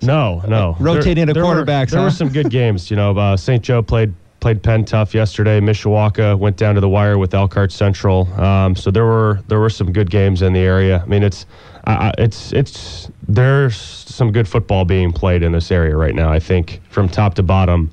[0.03, 0.77] No, no.
[0.81, 2.07] Rotating the were- quarterbacks, There huh?
[2.07, 2.91] were some good games.
[2.91, 3.63] You know, uh, St.
[3.63, 5.61] Joe played played Penn tough yesterday.
[5.61, 8.27] Mishawaka went down to the wire with Elkhart Central.
[8.41, 11.03] Um, so there were there were some good games in the area.
[11.05, 11.47] I mean, it's
[11.87, 16.33] I- it's it's there's some good football being played in this area right now.
[16.33, 17.91] I think from top to bottom.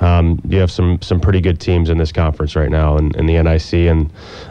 [0.00, 3.26] Um, you have some some pretty good teams in this conference right now in, in
[3.26, 4.10] the NIC, and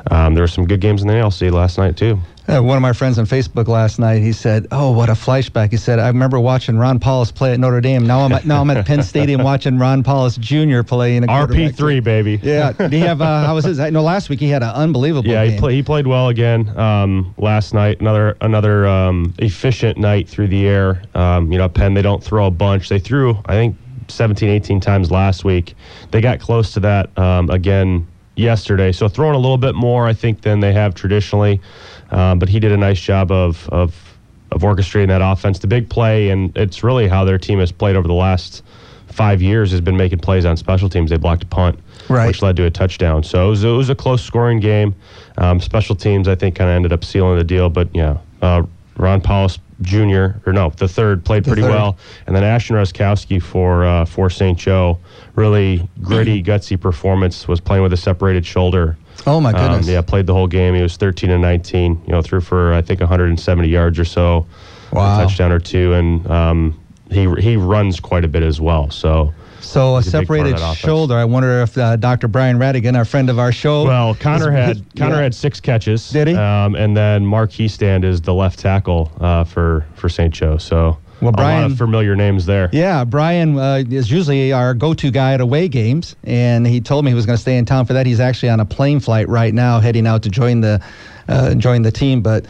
[0.10, 2.20] um, there were some good games in the ALC last night too.
[2.46, 5.72] Uh, one of my friends on Facebook last night, he said, "Oh, what a flashback!"
[5.72, 8.06] He said, "I remember watching Ron Powlus play at Notre Dame.
[8.06, 10.84] Now I'm at, now I'm at Penn Stadium watching Ron Powlus Jr.
[10.84, 12.40] play in a quarterback." RP three baby.
[12.44, 13.22] Yeah, he have?
[13.22, 13.80] Uh, how was his?
[13.80, 15.30] I know last week he had an unbelievable.
[15.30, 15.54] Yeah, game.
[15.54, 18.02] he, play, he played well again um, last night.
[18.02, 21.02] Another another um, efficient night through the air.
[21.16, 22.90] Um, you know, Penn they don't throw a bunch.
[22.90, 23.78] They threw I think
[24.10, 25.76] 17, 18 times last week.
[26.12, 28.92] They got close to that um, again yesterday.
[28.92, 31.62] So throwing a little bit more I think than they have traditionally.
[32.12, 34.18] Um, but he did a nice job of of
[34.52, 35.60] of orchestrating that offense.
[35.60, 38.62] The big play, and it's really how their team has played over the last
[39.08, 41.10] five years has been making plays on special teams.
[41.12, 42.28] They blocked a punt, Right.
[42.28, 43.22] which led to a touchdown.
[43.24, 44.96] So it was, it was a close scoring game.
[45.38, 47.70] Um, special teams, I think, kind of ended up sealing the deal.
[47.70, 48.64] But yeah, uh,
[48.98, 50.38] Ron Powlus Jr.
[50.48, 51.72] or no, the third played The pretty third.
[51.72, 54.58] well, and then Ashton Roskowski for uh, for St.
[54.58, 55.00] Joe,
[55.36, 57.48] really gritty, gutsy performance.
[57.48, 58.98] Was playing with a separated shoulder.
[59.26, 59.88] Oh my Um, goodness!
[59.88, 60.74] yeah, played the whole game.
[60.76, 62.02] He was 13 and 19.
[62.06, 64.46] You know, threw for I think 170 yards or so,
[64.92, 65.20] Wow.
[65.20, 66.80] a touchdown or two, and um,
[67.12, 68.90] he he runs quite a bit as well.
[68.90, 69.34] So.
[69.64, 71.16] So a he's a big part of separated shoulder.
[71.16, 72.28] I wonder if uh, Dr.
[72.28, 75.22] Brian Radigan, our friend of our show, Well, Connor had Connor yeah.
[75.24, 76.10] had six catches.
[76.10, 76.36] Did he?
[76.36, 80.34] Um, and then Mark Hiestand is the left tackle uh, for for St.
[80.34, 80.58] Joe.
[80.58, 82.70] So Well, Brian, a lot of familiar names there.
[82.74, 87.12] Yeah, Brian uh, is usually our go-to guy at away games, and he told me
[87.12, 88.06] he was going to stay in town for that.
[88.06, 90.82] He's actually on a plane flight right now, heading out to join the
[91.30, 92.46] uh, join the team, but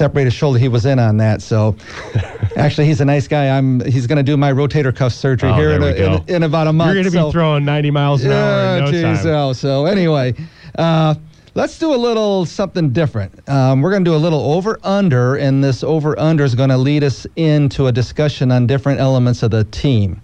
[0.00, 0.58] separated shoulder.
[0.58, 1.76] He was in on that, so
[2.56, 3.54] actually he's a nice guy.
[3.56, 3.80] I'm.
[3.84, 6.66] He's going to do my rotator cuff surgery Oh, here in, a, in, in about
[6.68, 6.94] a month.
[6.94, 9.26] You're going to so- be throwing 90 miles an hour in no geez, time.
[9.26, 10.34] oh, so anyway,
[10.78, 11.14] uh,
[11.54, 13.46] let's do a little something different.
[13.46, 16.70] Um, we're going to do a little over under, and this over under is going
[16.70, 20.22] to lead us into a discussion on different elements of the team.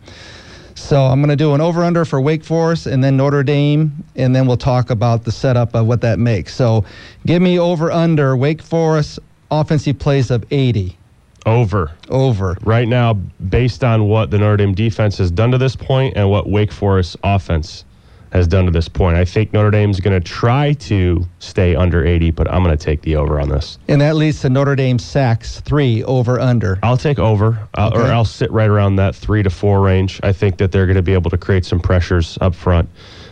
[0.75, 4.05] So I'm going to do an over under for Wake Forest and then Notre Dame,
[4.15, 6.55] and then we'll talk about the setup of what that makes.
[6.55, 6.85] So
[7.27, 9.19] give me over under Wake Forest
[9.50, 10.96] offensive plays of 80.
[11.44, 11.92] Over.
[12.09, 12.56] Over.
[12.62, 16.28] Right now, based on what the Notre Dame defense has done to this point and
[16.28, 17.85] what Wake Forest offense
[18.32, 22.04] has done to this point, I think Notre Dame's going to try to stay under
[22.04, 23.78] 80, but I'm going to take the over on this.
[23.87, 26.80] And that leads to Notre Dame sacks, three over under.
[26.82, 30.18] I'll take over, uh, or I'll sit right around that three to four range.
[30.24, 32.88] I think that they're going to be able to create some pressures up front.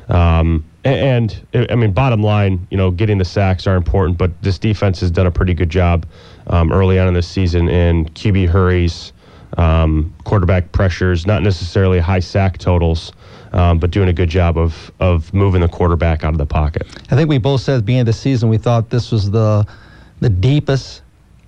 [0.09, 4.59] Um, and I mean, bottom line, you know, getting the sacks are important, but this
[4.59, 6.07] defense has done a pretty good job
[6.49, 9.13] um, early on in this season in QB hurries,
[9.57, 13.13] um, quarterback pressures, not necessarily high sack totals,
[13.53, 16.87] um, but doing a good job of of moving the quarterback out of the pocket.
[17.11, 19.31] I think we both said at the beginning of the season we thought this was
[19.31, 19.67] the
[20.21, 21.03] the deepest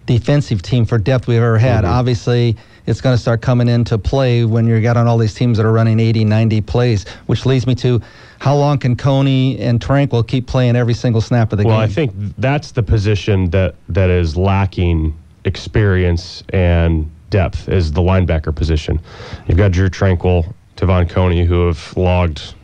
[0.07, 1.85] defensive team for depth we've ever had.
[1.85, 1.93] Mm-hmm.
[1.93, 5.59] Obviously, it's going to start coming into play when you got on all these teams
[5.59, 8.01] that are running 80, 90 plays, which leads me to
[8.47, 11.81] how long can Coney and Tranquill keep playing every single snap of the well, game?
[11.81, 18.01] Well, I think that's the position that that is lacking experience and depth is the
[18.01, 19.01] linebacker position.
[19.49, 22.55] You've got Drue Tranquill, Te'von Coney, who have logged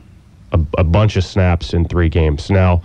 [0.52, 2.48] a, a, bunch of snaps in three games.
[2.48, 2.80] Now,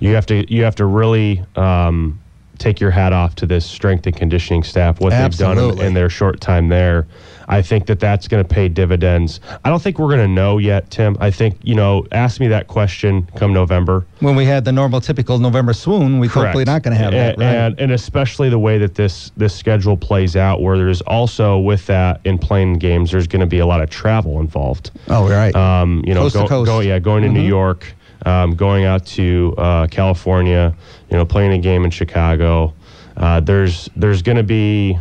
[0.00, 2.18] you have to you have to really um,
[2.58, 5.62] take your hat off to this strength and conditioning staff, what Absolutely.
[5.64, 7.06] they've done in, their short time there.
[7.50, 9.40] I think that that's going to pay dividends.
[9.64, 11.16] I don't think we're going to know yet, Tim.
[11.18, 14.04] I think, you know, ask me that question come November.
[14.20, 17.40] When we had the normal, typical November swoon, we're hopefully not going to have and,
[17.40, 17.54] that, right?
[17.54, 21.86] And, and especially the way that this, this schedule plays out, where there's also, with
[21.86, 24.90] that, in playing games, there's going to be a lot of travel involved.
[25.08, 25.54] Oh, right.
[25.54, 26.66] Um, you know, coast go, to coast.
[26.66, 27.38] Go, yeah, going to mm-hmm.
[27.38, 27.94] New York,
[28.26, 30.74] um, going out to uh, California,
[31.10, 32.72] you know, playing a game in Chicago.
[33.16, 34.98] Uh, there's there's going to be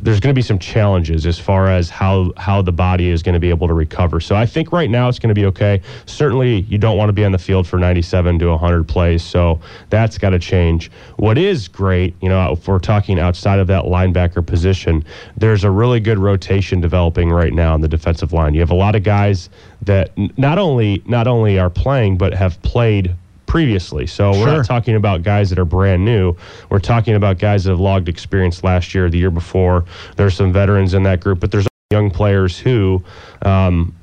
[0.00, 3.32] there's going to be some challenges as far as how how the body is going
[3.32, 4.20] to be able to recover.
[4.20, 5.80] So I think right now it's going to be okay.
[6.06, 9.60] Certainly, you don't want to be on the field for 97 to 100 plays, so
[9.90, 10.90] that's got to change.
[11.16, 15.04] What is great, you know, if we're talking outside of that linebacker position,
[15.36, 18.54] there's a really good rotation developing right now on the defensive line.
[18.54, 19.50] You have a lot of guys
[19.82, 23.14] that not only not only are playing but have played
[23.48, 24.06] previously.
[24.06, 26.36] So we're not talking about guys that are brand new.
[26.70, 29.84] We're talking about guys that have logged experience last year, the year before.
[30.16, 33.02] There's some veterans in that group, but there's young players who
[33.42, 33.94] um,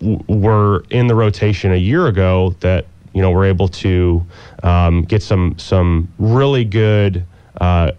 [0.00, 4.24] w- were in the rotation a year ago that you know were able to
[4.62, 7.26] um, get some some really good.
[7.60, 7.92] Uh,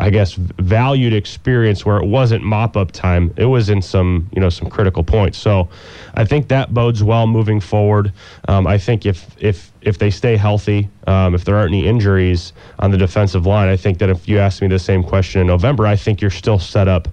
[0.00, 3.34] I guess valued experience where it wasn't mop up time.
[3.36, 5.36] It was in some you know some critical points.
[5.36, 5.68] So
[6.14, 8.12] I think that bodes well moving forward.
[8.48, 12.54] Um, I think if if if they stay healthy, um, if there aren't any injuries
[12.78, 15.46] on the defensive line, I think that if you ask me the same question in
[15.46, 17.06] November, I think you're still set up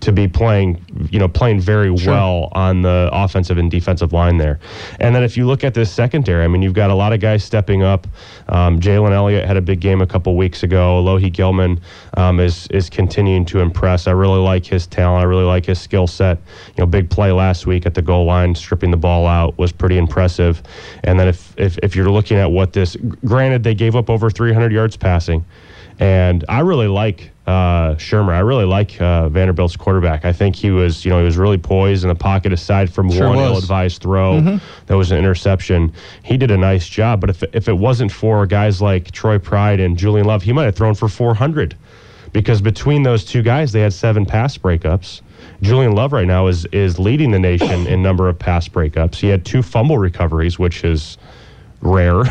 [0.00, 2.12] to be playing, you know, playing very sure.
[2.12, 4.58] well on the offensive and defensive line there.
[4.98, 7.20] And then if you look at this secondary, I mean, you've got a lot of
[7.20, 8.06] guys stepping up.
[8.48, 11.02] Um, Jalen Elliott had a big game a couple weeks ago.
[11.02, 11.80] Alohi Gilman
[12.16, 14.06] um, is is continuing to impress.
[14.06, 15.22] I really like his talent.
[15.22, 16.38] I really like his skill set.
[16.68, 19.72] You know, big play last week at the goal line, stripping the ball out was
[19.72, 20.62] pretty impressive.
[21.04, 24.30] And then if if, if you're looking at what this, granted, they gave up over
[24.30, 25.44] 300 yards passing.
[25.98, 28.32] And I really like uh, Shurmur.
[28.32, 30.24] I really like uh, Vanderbilt's quarterback.
[30.24, 32.52] I think he was, you know, he was really poised in the pocket.
[32.52, 34.84] Aside from sure one ill-advised throw, mm-hmm.
[34.86, 35.92] that was an interception.
[36.22, 37.20] He did a nice job.
[37.20, 40.64] But if if it wasn't for guys like Troy Pride and Julian Love, he might
[40.64, 41.76] have thrown for 400.
[42.32, 45.20] Because between those two guys, they had seven pass breakups.
[45.60, 49.16] Julian Love right now is is leading the nation in number of pass breakups.
[49.16, 51.18] He had two fumble recoveries, which is
[51.82, 52.24] rare.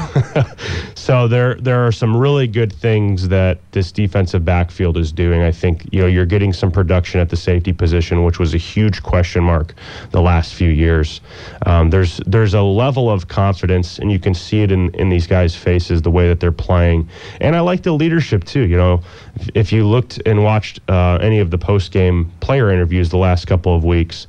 [0.96, 5.42] so there there are some really good things that this defensive backfield is doing.
[5.42, 8.58] I think you know you're getting some production at the safety position, which was a
[8.58, 9.74] huge question mark
[10.12, 11.22] the last few years.
[11.66, 15.28] Um, there's there's a level of confidence, and you can see it in in these
[15.28, 17.10] guys' faces the way that they're playing.
[17.42, 18.62] And I like the leadership too.
[18.62, 19.02] You know,
[19.36, 23.18] if, if you looked and watched uh, any of the post game player interviews the
[23.18, 24.28] last couple of weeks.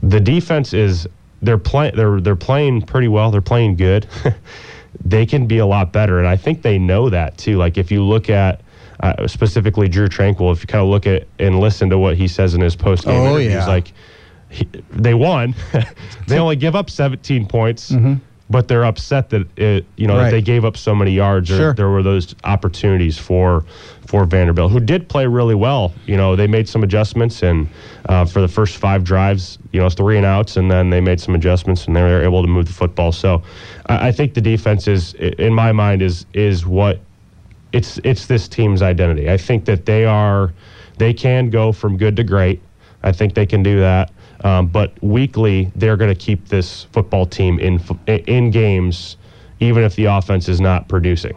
[0.00, 1.08] The defense is
[1.42, 3.30] they're playing they're they're playing pretty well.
[3.30, 4.06] They're playing good.
[5.04, 7.56] they can be a lot better, and I think they know that too.
[7.56, 8.62] Like if you look at
[9.00, 12.28] uh, specifically Drue Tranquill, if you kind of look at and listen to what he
[12.28, 13.66] says in his post game oh, interviews, yeah.
[13.66, 13.92] like
[14.48, 15.54] he, they won.
[16.26, 17.92] they only give up 17 points.
[17.92, 18.14] Mm-hmm.
[18.50, 20.24] But they're upset that it, you know, Right.
[20.24, 21.50] that they gave up so many yards.
[21.50, 21.74] Or Sure.
[21.74, 23.64] there were those opportunities for
[24.06, 25.92] for Vanderbilt, who did play really well.
[26.06, 27.68] You know, they made some adjustments, and
[28.08, 31.20] uh, for the first five drives, you know, three and outs, and then they made
[31.20, 33.12] some adjustments, and they were able to move the football.
[33.12, 33.42] So,
[33.84, 37.00] I, I think the defense is, in my mind, is is what
[37.74, 39.30] it's it's this team's identity.
[39.30, 40.54] I think that they are
[40.96, 42.62] they can go from good to great.
[43.02, 44.10] I think they can do that.
[44.44, 49.16] Um, but weekly, they're going to keep this football team in in games,
[49.60, 51.36] even if the offense is not producing.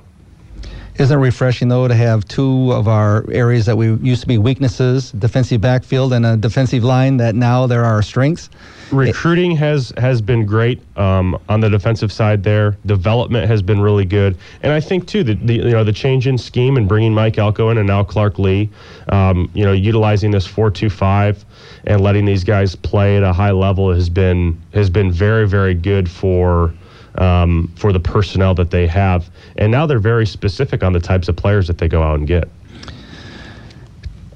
[0.95, 4.37] Isn't it refreshing though to have two of our areas that we used to be
[4.37, 8.49] weaknesses, defensive backfield and a defensive line that now there are strengths?
[8.91, 12.43] Recruiting has has been great um, on the defensive side.
[12.43, 15.93] There, development has been really good, and I think too that the you know the
[15.93, 18.69] change in scheme and bringing Mike Elko in and now Clark Lea,
[19.09, 21.45] um, you know, utilizing this four-two-five
[21.85, 25.73] and letting these guys play at a high level has been has been very very
[25.73, 26.73] good for
[27.15, 29.29] um, for the personnel that they have.
[29.57, 32.27] And now they're very specific on the types of players that they go out and
[32.27, 32.47] get.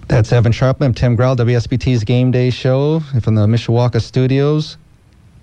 [0.07, 4.77] That's Evan Sharpley, I'm Tim Grell, WSBT's Game Day Show from the Mishawaka studios.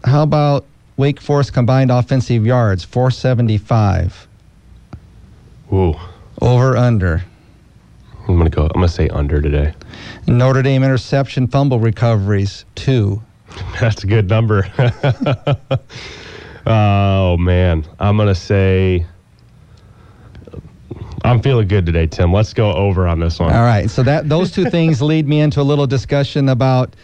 [0.04, 4.28] How about Wake Forest combined offensive yards, 475?
[5.72, 5.94] Ooh,
[6.40, 7.24] Over, under.
[8.28, 8.64] I'm gonna go.
[8.66, 9.74] I'm gonna say under today.
[10.26, 13.22] Notre Dame interception fumble recoveries, two.
[13.80, 14.66] That's a good number.
[16.66, 19.06] oh man, I'm gonna say.
[21.24, 22.32] I'm feeling good today, Tim.
[22.32, 23.52] Let's go over on this one.
[23.52, 23.88] All right.
[23.88, 26.96] So that those two things lead me into a little discussion about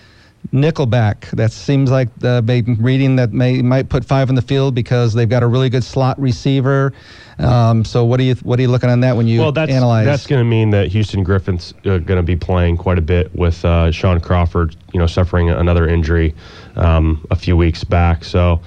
[0.52, 1.30] Nickelback.
[1.32, 5.12] That seems like the been reading that may might put five in the field because
[5.12, 6.92] they've got a really good slot receiver.
[7.38, 9.70] Um, so what are you what are you looking on that when you well, that's
[9.70, 10.06] analyze?
[10.06, 13.34] that's going to mean that Houston Griffith's uh, going to be playing quite a bit
[13.34, 16.34] with uh, Shaun Crawford, you know, suffering another injury
[16.76, 18.24] um, a few weeks back.
[18.24, 18.60] So,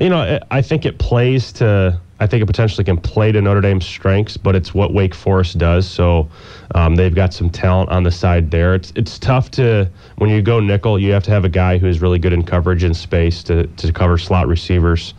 [0.00, 2.00] you know, I think it plays to.
[2.18, 5.58] I think it potentially can play to Notre Dame's strengths, but it's what Wake Forest
[5.58, 5.86] does.
[5.86, 6.30] So
[6.74, 8.74] um, they've got some talent on the side there.
[8.74, 12.00] It's it's tough to when you go nickel, you have to have a guy who's
[12.00, 15.12] really good in coverage and space to, to cover slot receivers.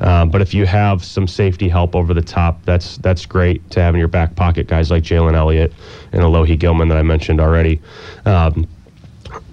[0.00, 3.80] Um, but if you have some safety help over the top, that's that's great to
[3.80, 4.66] have in your back pocket.
[4.66, 5.72] Guys like Jalen Elliott
[6.12, 7.80] and Alohi Gilman that I mentioned already.
[8.26, 8.68] Um,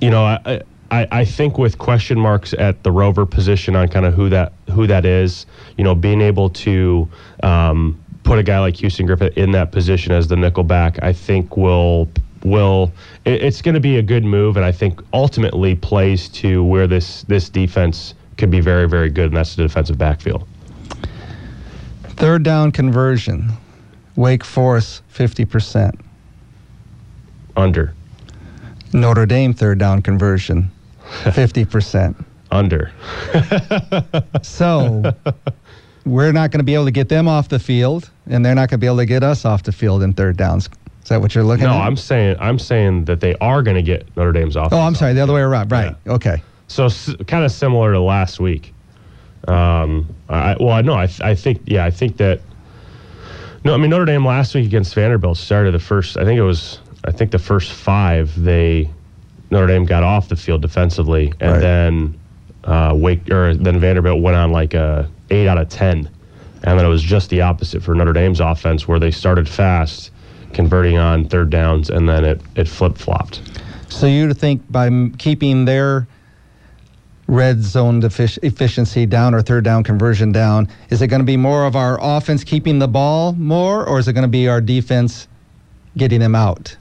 [0.01, 4.05] you know, I, I, I think with question marks at the rover position on kind
[4.05, 5.45] of who that who that is,
[5.77, 7.07] you know, being able to
[7.43, 11.13] um, put a guy like Houston Griffith in that position as the nickel back, I
[11.13, 12.09] think will
[12.43, 12.91] will
[13.25, 16.87] it, it's going to be a good move, and I think ultimately plays to where
[16.87, 20.47] this this defense could be very very good, and that's the defensive backfield.
[22.03, 23.49] Third down conversion.
[24.15, 25.97] Wake Forest 50%.
[27.55, 27.93] Under,
[28.91, 30.69] Notre Dame third down conversion
[31.23, 32.15] 50%.
[32.51, 32.91] under.
[34.41, 35.13] So
[36.05, 38.69] we're not going to be able to get them off the field, and they're not
[38.69, 40.69] going to be able to get us off the field in third downs.
[41.03, 41.75] Is that what you're looking No, at?
[41.75, 44.71] No, I'm saying I'm saying that they are going to get Notre Dame's off.
[44.73, 45.71] Oh, I'm sorry, the other way around.
[45.71, 45.95] Right.
[46.07, 46.41] Okay.
[46.67, 48.73] So s- kind of similar to last week.
[49.47, 50.93] Um, I, well, I know.
[50.93, 51.61] I, th- I think.
[51.65, 52.41] Yeah, I think that.
[53.65, 56.17] No, I mean Notre Dame last week against Vanderbilt started the first.
[56.17, 56.79] I think it was.
[57.05, 58.89] I think the first five they
[59.51, 61.59] Notre Dame got off the field defensively, and Right.
[61.61, 62.19] then
[62.63, 66.09] uh, Wake or then Vanderbilt went on like a eight out of ten,
[66.63, 70.11] and then it was just the opposite for Notre Dame's offense, where they started fast,
[70.53, 73.41] converting on third downs, and then it it flip flopped.
[73.89, 76.07] So you think by keeping their
[77.27, 81.65] red zone efficiency down or third down conversion down, is it going to be more
[81.65, 85.27] of our offense keeping the ball more, or is it going to be our defense
[85.97, 86.75] getting them out?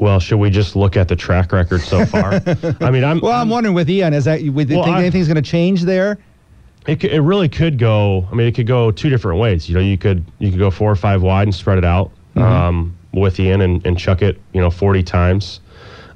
[0.00, 2.40] Well, should we just look at the track record so far?
[2.80, 5.00] I mean, I'm Well, I'm wondering with Ian, is that you would Well, think I-
[5.00, 6.18] anything's going to change there?
[6.86, 8.26] It, it really could go.
[8.32, 9.68] I mean, it could go two different ways.
[9.68, 12.10] You know, you could you could go four or five wide and spread it out
[12.36, 14.40] um, with Ian and, and chuck it.
[14.54, 15.60] You know, forty times.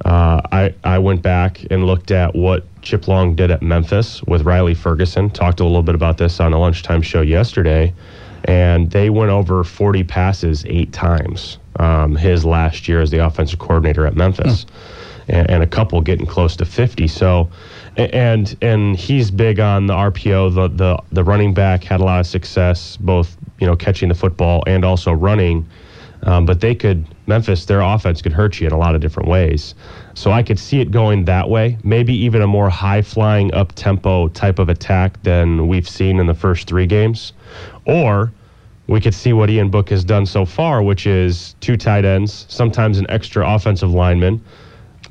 [0.06, 4.42] Uh, I I went back and looked at what Chip Long did at Memphis with
[4.42, 5.28] Riley Ferguson.
[5.28, 7.92] Talked a little bit about this on a lunchtime show yesterday,
[8.44, 11.58] and they went over forty passes eight times.
[11.80, 14.66] Um, his last year as the offensive coordinator at Memphis
[15.28, 17.08] and, and a couple getting close to 50.
[17.08, 17.50] So,
[17.96, 20.54] and and he's big on the RPO.
[20.54, 24.14] The the the running back had a lot of success, both you know catching the
[24.14, 25.68] football and also running.
[26.24, 29.28] Um, but they could Memphis, their offense could hurt you in a lot of different
[29.28, 29.74] ways.
[30.14, 31.76] So I could see it going that way.
[31.84, 36.26] Maybe even a more high flying, up tempo type of attack than we've seen in
[36.26, 37.34] the first three games,
[37.86, 38.32] or
[38.86, 42.46] we could see what Ian Book has done so far, which is two tight ends,
[42.48, 44.42] sometimes an extra offensive lineman.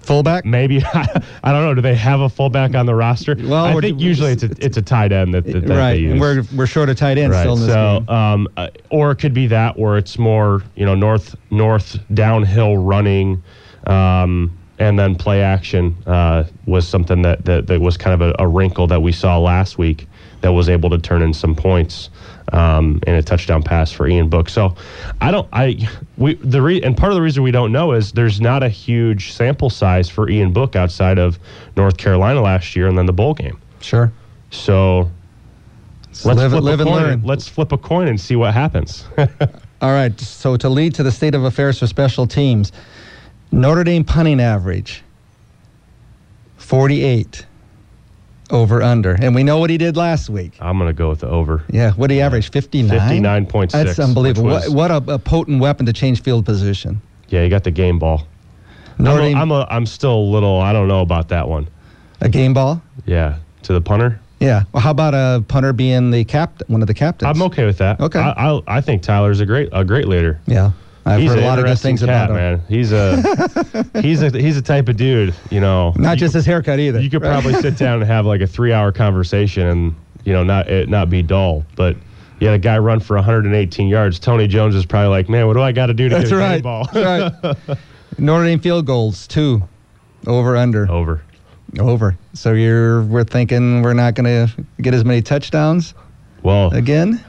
[0.02, 0.44] Fullback?
[0.44, 1.74] Maybe I don't know.
[1.74, 3.36] Do they have a fullback on the roster?
[3.40, 5.94] Well, I think usually it's a it's a tight end that, that, that right.
[5.94, 6.12] they use.
[6.12, 7.42] And we're, we're short of tight ends right.
[7.42, 8.10] still in this So, game.
[8.10, 12.78] um, uh, or it could be that where it's more you know north north downhill
[12.78, 13.42] running,
[13.88, 18.44] um, and then play action uh, was something that, that that was kind of a,
[18.44, 20.08] a wrinkle that we saw last week
[20.44, 22.10] that was able to turn in some points
[22.52, 24.50] um, and a touchdown pass for Ian Book.
[24.50, 24.76] So
[25.22, 28.12] I don't I we the re, and part of the reason we don't know is
[28.12, 31.40] there's not a huge sample size for Ian Book outside of
[31.78, 33.58] North Carolina last year and then the bowl game.
[33.80, 34.12] Sure.
[34.52, 35.10] So
[36.10, 37.04] let's live, flip live a and coin.
[37.04, 37.24] learn.
[37.24, 39.06] Let's flip a coin and see what happens.
[39.82, 40.18] All right.
[40.20, 42.74] So to lead to the state of affairs for special teams,
[43.52, 45.04] Notre Dame punting average
[46.58, 47.46] 48
[48.54, 49.12] over under.
[49.20, 50.54] And we know what he did last week.
[50.62, 51.64] I'm gonna go with the over.
[51.70, 51.92] Yeah.
[51.92, 52.50] What did he average?
[52.52, 52.98] 59?
[52.98, 54.50] 59.6, That's unbelievable.
[54.50, 57.02] was- What, what a, a potent weapon to change field position.
[57.30, 58.28] Yeah, you got the game ball.
[59.00, 61.48] Notre I'm, Dame, a, I'm a I'm still a little I don't know about that
[61.50, 61.68] one.
[62.22, 62.82] a game ball?
[63.06, 64.20] Yeah, to the punter.
[64.40, 64.64] Yeah.
[64.72, 67.30] Well, how about a punter being the captain, one of the captains?
[67.36, 68.00] I'm okay with that.
[68.00, 68.20] Okay.
[68.20, 70.40] I, I, I think Tyler's a great a great leader.
[70.46, 70.72] Yeah.
[71.06, 72.36] I've he's heard a lot of good things cat, about him.
[72.36, 72.62] man.
[72.70, 75.36] He's a he's a he's a type of dude.
[75.50, 77.02] You know, Not you just his haircut either.
[77.02, 77.32] You could right?
[77.42, 80.88] probably sit down and have like a three hour conversation and you know not it
[80.90, 81.66] not be dull.
[81.76, 81.98] But
[82.40, 84.18] yeah, the guy run for 118 yards.
[84.20, 86.38] Tony Jones is probably like, man, what do I got to do to That's get
[86.38, 86.88] a game ball?
[86.94, 87.78] That's right.
[88.18, 89.62] Notre Dame field goals two,
[90.28, 91.22] over under Over.
[91.80, 92.18] over.
[92.34, 95.94] So you're we're thinking we're not going to get as many touchdowns
[96.44, 97.24] Well, again.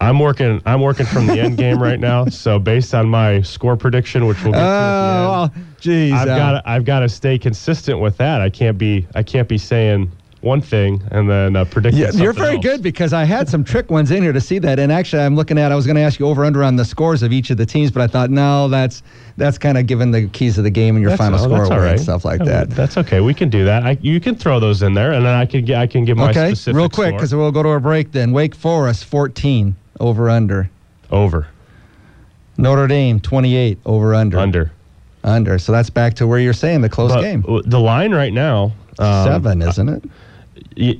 [0.00, 0.62] I'm working.
[0.66, 2.24] I'm working from the end game right now.
[2.30, 5.52] So based on my score prediction, which we'll get to at the end, Oh, well,
[5.80, 6.12] geez.
[6.14, 8.40] I've uh, got I've got to stay consistent with that.
[8.40, 10.10] I can't be I can't be saying
[10.42, 12.00] one thing and then uh, predicting.
[12.02, 12.64] Yeah, you're very else.
[12.64, 14.78] good because I had some trick ones in here to see that.
[14.78, 15.70] And actually, I'm looking at.
[15.70, 17.66] I was going to ask you over under on the scores of each of the
[17.66, 19.02] teams, but I thought no, that's
[19.36, 21.90] that's kind of giving the keys of the game and your That's- final score away
[21.90, 22.70] and stuff like Oh, that.
[22.70, 23.20] That's okay.
[23.20, 23.84] We can do that.
[23.84, 26.16] I, you can throw those in there, and then I can get I can give
[26.16, 28.12] my Okay, specific real quick because we'll go to a break.
[28.12, 30.68] Then Wake Forest 14 over under.
[31.10, 31.46] over
[32.56, 34.38] Notre Dame 28 over under.
[34.38, 34.72] under
[35.24, 35.58] Under.
[35.58, 37.44] So that's back to where you're saying the close But game.
[37.66, 40.04] The line right now um, Seven, isn't it?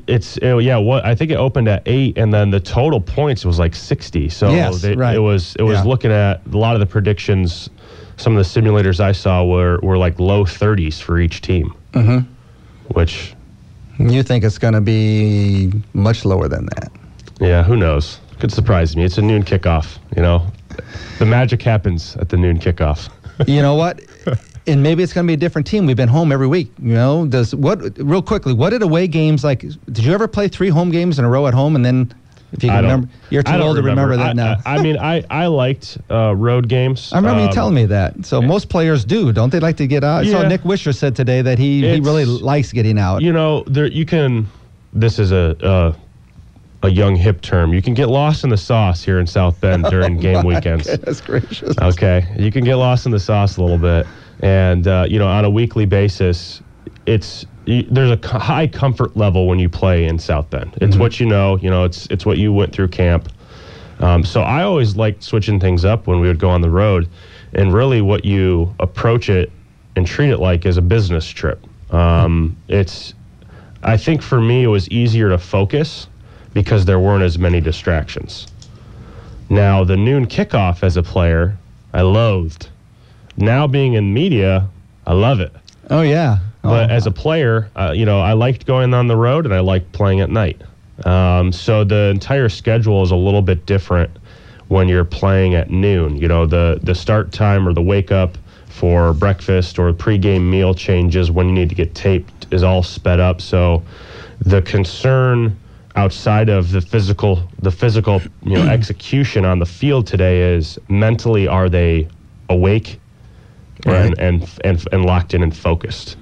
[0.06, 0.76] It's uh, yeah.
[0.76, 4.28] What I think it opened at eight, and then the total points was like sixty.
[4.28, 5.14] So Yes, they- right.
[5.16, 5.84] it was it was Yeah.
[5.84, 7.68] looking at a lot of the predictions.
[8.16, 12.20] Some of the simulators I saw were were like low thirties for each team, mm-hmm.
[12.94, 13.34] which
[13.98, 16.90] You think it's going to be much lower than that?
[17.40, 18.18] Yeah, who knows?
[18.40, 19.04] Could surprise me.
[19.04, 19.98] It's a noon kickoff.
[20.16, 20.46] You know,
[21.18, 23.10] the magic happens at the noon kickoff.
[23.46, 24.00] you know what?
[24.66, 25.84] And maybe it's going to be a different team.
[25.86, 26.70] We've been home every week.
[26.80, 27.98] You know, does what?
[27.98, 29.60] Real quickly, what did away games like?
[29.60, 32.12] Did you ever play three home games in a row at home, and then
[32.52, 34.56] if you can remember, you're too old to remember that I, now.
[34.64, 37.12] I, I mean, I I liked uh, road games.
[37.12, 38.24] I remember you Um, telling me that.
[38.24, 39.60] So most players do, don't they?
[39.60, 40.24] Like to get out.
[40.24, 40.48] I saw Yeah.
[40.48, 43.22] Nic Weishar said today that he, he really likes getting out.
[43.22, 44.46] You know, there you can.
[44.92, 45.56] This is a.
[45.64, 45.94] Uh,
[46.82, 47.74] a young hip term.
[47.74, 50.86] You can get lost in the sauce here in South Bend during game weekends.
[50.86, 51.76] That's gracious.
[51.78, 54.06] Okay, you can get lost in the sauce a little bit,
[54.40, 56.62] and uh, you know on a weekly basis,
[57.06, 60.76] it's there's a high comfort level when you play in South Bend.
[60.80, 61.56] It's what you know.
[61.58, 63.28] You know, it's it's what you went through camp.
[64.00, 67.08] Um, so I always liked switching things up when we would go on the road,
[67.52, 69.52] and really what you approach it
[69.94, 71.64] and treat it like is a business trip.
[71.92, 73.12] Um, it's
[73.82, 76.06] I think for me it was easier to focus
[76.52, 78.46] because there weren't as many distractions.
[79.48, 81.56] Now, the noon kickoff as a player,
[81.92, 82.68] I loathed.
[83.36, 84.68] Now, being in media,
[85.06, 85.52] I love it.
[85.88, 86.38] Oh yeah.
[86.62, 86.92] But Oh.
[86.94, 89.90] as a player, uh, you know, I liked going on the road and I liked
[89.92, 90.60] playing at night.
[91.04, 94.10] Um, so the entire schedule is a little bit different
[94.68, 96.16] when you're playing at noon.
[96.16, 98.36] You know, the the start time or the wake up
[98.68, 103.18] for breakfast or pregame meal changes when you need to get taped is all sped
[103.18, 103.40] up.
[103.40, 103.82] So
[104.40, 105.56] the concern
[106.00, 111.46] outside of the physical the physical you know execution on the field today is mentally
[111.46, 112.08] are they
[112.48, 112.98] awake
[113.84, 116.16] and and and, and locked in and focused?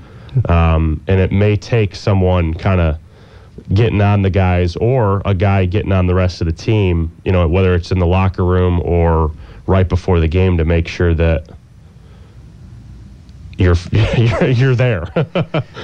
[0.49, 2.99] Um, and it may take someone kind of
[3.73, 7.33] getting on the guys or a guy getting on the rest of the team you
[7.33, 9.33] know whether it's in the locker room or
[9.67, 11.49] right before the game to make sure that
[13.59, 13.75] you're
[14.17, 15.01] you're, you're there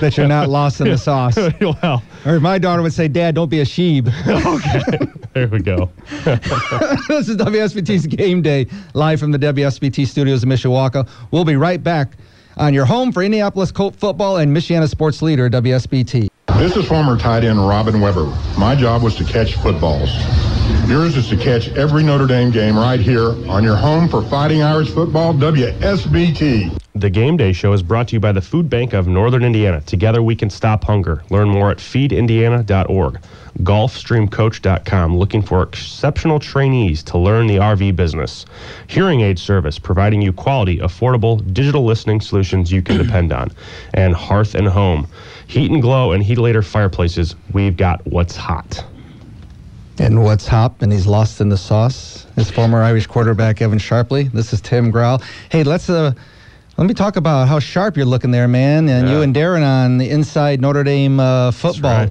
[0.00, 1.36] that you're not lost in the sauce.
[1.60, 4.06] well Or my daughter would say, "Dad, don't be a sheep."
[5.34, 5.90] there we go
[7.08, 11.08] this is WSBT's Game Day, live from the WSBT studios in Mishawaka.
[11.30, 12.12] We'll be right back
[12.56, 16.28] on your home for Indianapolis Colt football and Michiana sports leader, WSBT.
[16.58, 18.26] This is former tight end Robin Weber.
[18.56, 20.10] My job was to catch footballs.
[20.88, 24.62] Yours is to catch every Notre Dame game right here on your home for Fighting
[24.62, 26.83] Irish football, WSBT.
[26.96, 29.80] The Game Day Show is brought to you by the Food Bank of Northern Indiana.
[29.80, 31.24] Together we can stop hunger.
[31.28, 33.18] Learn more at feedindiana.org.
[33.58, 38.46] Gulfstreamcoach.com, looking for exceptional trainees to learn the RV business.
[38.86, 43.50] Hearing Aid Service, providing you quality, affordable digital listening solutions you can depend on.
[43.94, 45.08] And Hearth and Home,
[45.48, 47.34] heat and glow and heatilator fireplaces.
[47.52, 48.84] We've got what's hot.
[49.98, 50.80] And what's hop?
[50.80, 52.26] And he's lost in the sauce.
[52.36, 54.30] His former Irish quarterback Evan Sharpley.
[54.30, 55.18] This is Tim Grau.
[55.50, 56.12] Hey, let's uh,
[56.76, 58.88] let me talk about how sharp you're looking there, man.
[58.88, 62.08] And you and Darren on the inside Notre Dame uh, football.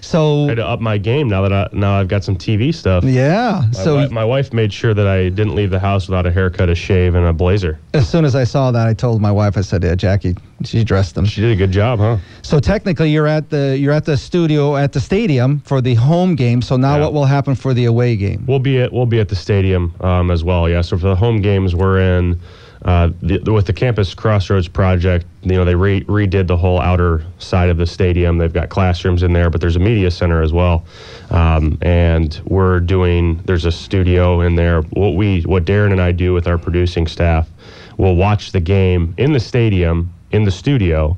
[0.00, 2.72] So I had to up my game now that I, now I've got some TV
[2.72, 3.02] stuff.
[3.02, 3.62] yeah.
[3.66, 6.30] My, So wi- my wife made sure that I didn't leave the house without a
[6.30, 7.80] haircut, a shave, and a blazer.
[7.94, 9.56] as soon as I saw that, I told my wife.
[9.58, 12.18] I said, "Yeah, Jackie, she dressed them." She did a good job, huh?
[12.42, 16.36] So technically, you're at the you're at the studio at the stadium for the home
[16.36, 16.62] game.
[16.62, 17.02] So now, Yeah.
[17.02, 18.44] what will happen for the away game?
[18.46, 20.68] We'll be at we'll be at the stadium um, as well.
[20.68, 20.80] Yeah.
[20.82, 22.38] So for the home games, we're in
[22.84, 27.24] uh, the, with the Campus Crossroads project, you know, they re- redid the whole outer
[27.38, 28.38] side of the stadium.
[28.38, 30.84] They've got classrooms in there, but there's a media center as well.
[31.30, 34.82] Um, and we're doing, there's a studio in there.
[34.82, 37.48] What we, what Darren and I do with our producing staff,
[37.96, 41.16] we'll watch the game in the stadium, in the studio,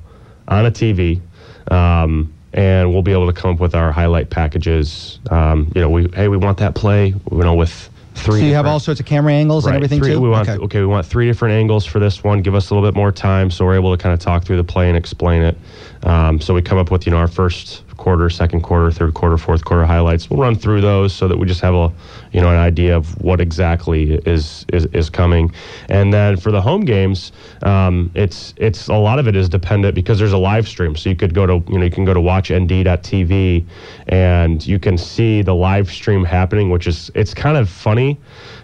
[0.49, 1.21] on a TV.
[1.71, 5.21] Um, and we'll be able to come up with our highlight packages.
[5.31, 7.15] Um, you know, we hey, we want that play.
[7.31, 8.41] You know, with three.
[8.41, 10.21] So you have all sorts of camera angles and everything three- too.
[10.21, 10.63] We want okay.
[10.65, 10.81] okay.
[10.81, 12.43] We want three different angles for this one.
[12.43, 14.57] Give us a little bit more time, so we're able to kind of talk through
[14.57, 15.57] the play and explain it.
[16.03, 19.37] Um, so we come up with you know our first quarter, second quarter, third quarter,
[19.37, 20.29] fourth quarter highlights.
[20.29, 21.93] We'll run through those so that we just have a
[22.33, 25.53] you know an idea of what exactly is is, is coming.
[25.89, 27.31] And then for the home games,
[27.63, 30.97] um, it's it's a lot of it is dependent because there's a live stream.
[30.97, 33.65] So you could go to you know you can go to watchnd.tv
[34.09, 38.19] and you can see the live stream happening, which is it's kind of funny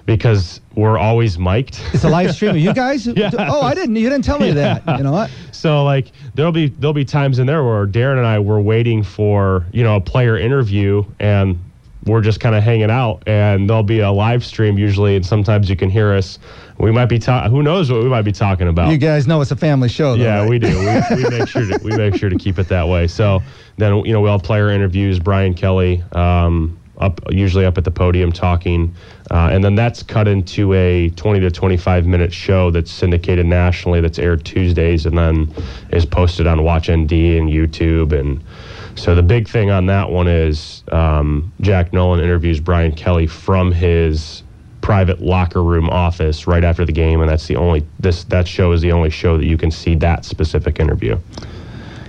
[0.06, 1.80] because we're always mic'd.
[1.92, 2.56] It's a live stream.
[2.56, 3.06] You guys?
[3.16, 3.30] Yeah.
[3.38, 3.96] Oh, I didn't.
[3.96, 4.82] You didn't tell me that.
[4.98, 5.30] You know what?
[5.50, 9.02] So like there'll be there'll be times in there where Darren and I were waiting
[9.02, 11.58] for you know a player interview and
[12.04, 15.68] we're just kind of hanging out and there'll be a live stream usually and sometimes
[15.68, 16.38] you can hear us.
[16.78, 17.50] We might be talking.
[17.50, 18.90] Who knows what we might be talking about?
[18.90, 20.14] You guys know it's a family show.
[20.14, 20.48] Though, yeah, right?
[20.48, 20.78] we do.
[20.78, 23.06] We, we make sure to, we make sure to keep it that way.
[23.06, 23.42] So
[23.78, 25.18] then you know we'll have player interviews.
[25.18, 28.94] Brian Kelly um, up usually up at the podium talking,
[29.30, 34.00] uh, and then that's cut into a 20 to 25 minute show that's syndicated nationally.
[34.00, 35.52] That's aired Tuesdays and then
[35.90, 38.42] is posted on WatchND and YouTube and.
[38.98, 43.70] So the big thing on that one is um, Jack Nolan interviews Brian Kelly from
[43.70, 44.42] his
[44.86, 48.70] private locker room office right after the game, and that's the only this that show
[48.70, 51.18] is the only show that you can see that specific interview.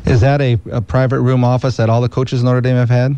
[0.05, 2.89] Is that a, a private room office that all the coaches in Notre Dame have
[2.89, 3.17] had?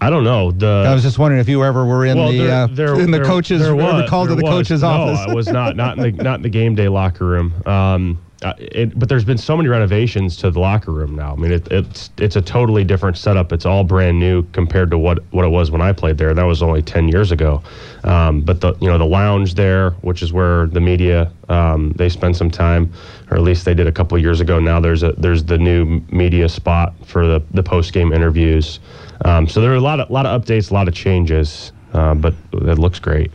[0.00, 0.84] I don't know the.
[0.88, 3.10] I was just wondering if you ever were in well, the there, uh, there, in
[3.10, 4.50] the there- coaches there was- called to the was.
[4.50, 5.20] coaches no, office.
[5.28, 7.52] I was not not in the not in the game day locker room.
[7.66, 11.34] Um, it, but there's been so many renovations to the locker room now.
[11.34, 13.52] I mean, it, it's it's a totally different setup.
[13.52, 16.32] It's all brand new compared to what, what it was when I played there.
[16.32, 17.62] That was only ten years ago.
[18.04, 22.08] Um, but the you know the lounge there, which is where the media um, they
[22.08, 22.90] spend some time,
[23.30, 24.58] or at least they did a couple of years ago.
[24.58, 28.80] Now there's a there's the new media spot for the the post game interviews.
[29.24, 32.14] Um, so there are a lot of lot of updates, a lot of changes, uh,
[32.14, 33.30] but it looks great.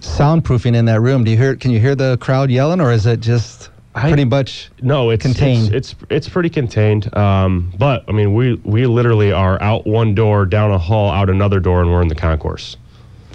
[0.00, 1.24] Soundproofing in that room.
[1.24, 1.56] Do you hear?
[1.56, 4.70] Can you hear the crowd yelling, or is it just pretty much?
[4.82, 5.74] No, it's Contained.
[5.74, 7.14] It's it's, it's pretty contained.
[7.16, 11.28] Um, but I mean, we we literally are out one door, down a hall, out
[11.28, 12.76] another door, and we're in the concourse.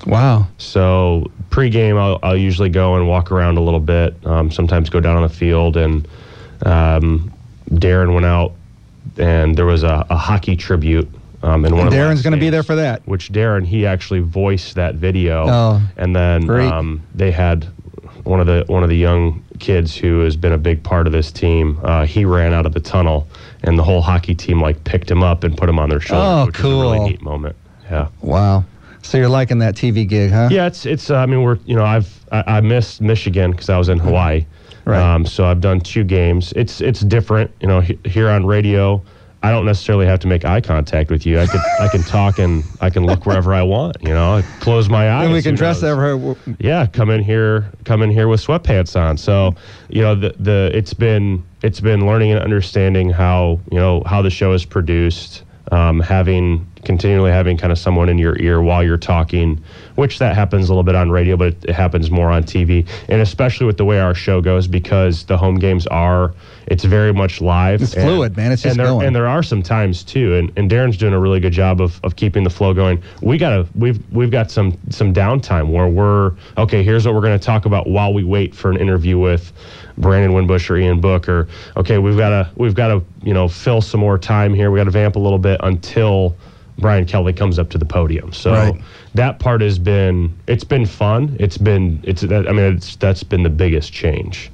[0.05, 0.47] Wow.
[0.57, 4.15] So pregame, I'll, I'll usually go and walk around a little bit.
[4.25, 6.07] Um, sometimes go down on the field, and
[6.63, 7.33] um,
[7.71, 8.53] Darren went out,
[9.17, 11.09] and there was a, a hockey tribute.
[11.45, 13.07] Um, And of the Darren's going to be there for that.
[13.07, 17.65] Which Darren, he actually voiced that video, Oh, and then um, they had
[18.23, 21.13] one of the one of the young kids who has been a big part of
[21.13, 21.79] this team.
[21.83, 23.27] Uh, he ran out of the tunnel,
[23.63, 26.25] and the whole hockey team like picked him up and put him on their shoulders,
[26.27, 27.55] Oh, which was a really neat moment.
[27.91, 28.07] Yeah.
[28.21, 28.65] Wow.
[29.03, 30.49] So you're liking that TV gig, huh?
[30.51, 31.11] Yeah, it's it's.
[31.11, 33.99] Uh, I mean, we're you know I've I, I missed Michigan because I was in
[33.99, 34.41] Hawaii.
[34.41, 34.89] Mm-hmm.
[34.89, 34.99] Right.
[35.15, 36.53] Um, so I've done two games.
[36.55, 37.51] It's it's different.
[37.61, 39.03] You know, he, here on radio,
[39.45, 41.39] I don't necessarily have to make eye contact with you.
[41.39, 43.97] I could I can talk and I can look wherever I want.
[44.01, 45.25] You know, I close my eyes.
[45.25, 46.35] And we can dress ever.
[46.57, 49.17] yeah, come in here, come in here with sweatpants on.
[49.17, 49.53] So,
[49.87, 54.23] you know, the the it's been it's been learning and understanding how you know how
[54.23, 58.83] the show is produced, um, having continually having kind of someone in your ear while
[58.83, 62.31] you're talking, which that happens a little bit on radio, but it, it happens more
[62.31, 66.33] on TV, and especially with the way our show goes because the home games are
[66.67, 67.81] it's very much live.
[67.81, 68.51] It's and- fluid, man.
[68.51, 69.07] It's just and there, going.
[69.07, 71.99] And there are some times too, and, and Darren's doing a really good job of,
[72.03, 73.01] of keeping the flow going.
[73.21, 76.83] We gotta we've we've got some some downtime where we're okay.
[76.83, 79.53] Here's what we're going to talk about while we wait for an interview with
[79.97, 81.47] Brandon Wimbush or Ian Book, or
[81.77, 84.71] okay, we've got to we've got to you know fill some more time here.
[84.71, 86.35] We got to vamp a little bit until
[86.77, 88.33] Brian Kelly comes up to the podium.
[88.33, 88.81] So Right.
[89.13, 91.35] that part has been it's been fun.
[91.39, 94.51] It's been it's I mean it's that's been the biggest change.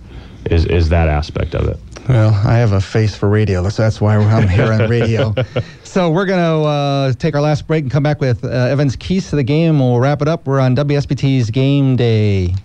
[0.50, 1.78] Is, is that aspect of it?
[2.10, 5.34] Well, I have a face for radio, so that's why I'm here on radio.
[5.84, 8.96] So we're going to uh, take our last break and come back with uh, Evan's
[8.96, 9.78] keys to the game.
[9.80, 10.48] We'll wrap it up.
[10.48, 12.56] We're on WSBT's Game Day.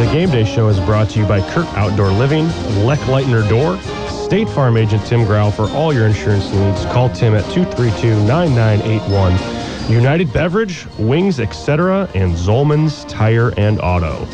[0.00, 2.46] The Game Day Show is brought to you by Kirk Outdoor Living,
[2.84, 3.78] Leck Lightner Door,
[4.26, 6.84] State Farm Agent Tim Grau for all your insurance needs.
[6.86, 9.53] Call Tim at 232-9981.
[9.88, 14.26] United Beverage, Wings, etc., and Zolman's Tire and Auto.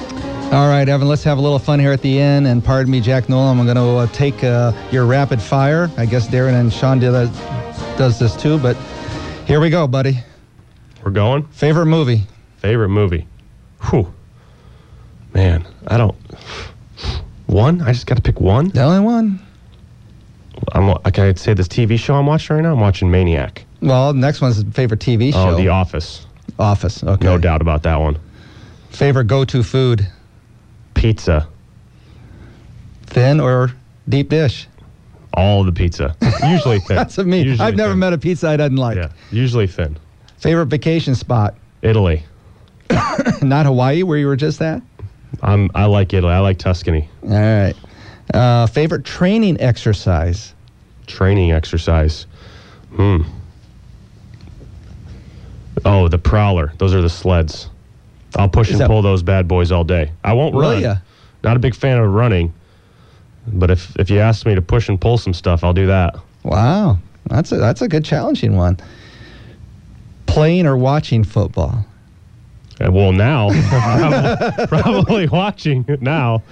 [0.53, 2.47] All right, Evan, let's have a little fun here at the end.
[2.47, 5.91] And pardon me, Jack Nolan, I'm going to uh, take uh, your rapid fire.
[5.97, 8.77] I guess Darren and Sean did that, does this too, but
[9.47, 10.19] here we go, buddy.
[11.05, 11.45] We're going.
[11.49, 12.23] Favorite movie?
[12.59, 13.27] Favorite movie?
[13.91, 14.13] Whew.
[15.35, 16.17] Man, I don't.
[17.47, 17.81] One?
[17.83, 18.69] I just got to pick one?
[18.69, 19.41] The only one.
[20.73, 22.73] I'm, I can say this TV show I'm watching right now?
[22.73, 23.65] I'm watching Maniac.
[23.81, 25.51] Well, next one's favorite TV show.
[25.51, 26.27] Oh, The Office.
[26.59, 27.03] Office.
[27.03, 27.25] Okay.
[27.25, 28.19] No doubt about that one.
[28.91, 30.07] Favorite go-to food?
[30.95, 31.47] Pizza.
[33.07, 33.73] Thin or
[34.09, 34.67] deep dish?
[35.35, 36.17] All the pizza.
[36.47, 36.97] Usually thin.
[36.97, 37.43] That's me.
[37.43, 37.99] Usually I've never thin.
[38.01, 38.97] met a pizza I didn't like.
[38.97, 39.97] Yeah, usually thin.
[40.39, 41.55] Favorite vacation spot?
[41.83, 42.25] Italy.
[43.43, 44.83] Not Hawaii, where you were just at.
[45.43, 46.33] I'm, I like Italy.
[46.33, 47.09] I like Tuscany.
[47.23, 47.75] All right.
[48.35, 50.53] Uh, favorite training exercise?
[51.07, 52.27] Training exercise.
[52.95, 53.23] Hmm.
[55.85, 56.73] Oh, the prowler.
[56.79, 57.69] Those are the sleds.
[58.37, 60.13] I'll push Is and that- pull those bad boys all day.
[60.23, 60.81] I won't Will run.
[60.83, 60.97] ya?
[61.43, 62.53] Not a big fan of running,
[63.47, 66.17] but if if you ask me to push and pull some stuff, I'll do that.
[66.45, 68.79] Wow, that's a that's a good challenging one.
[70.27, 71.85] Playing or watching football?
[72.81, 76.43] Uh, Well, now probably, probably watching now,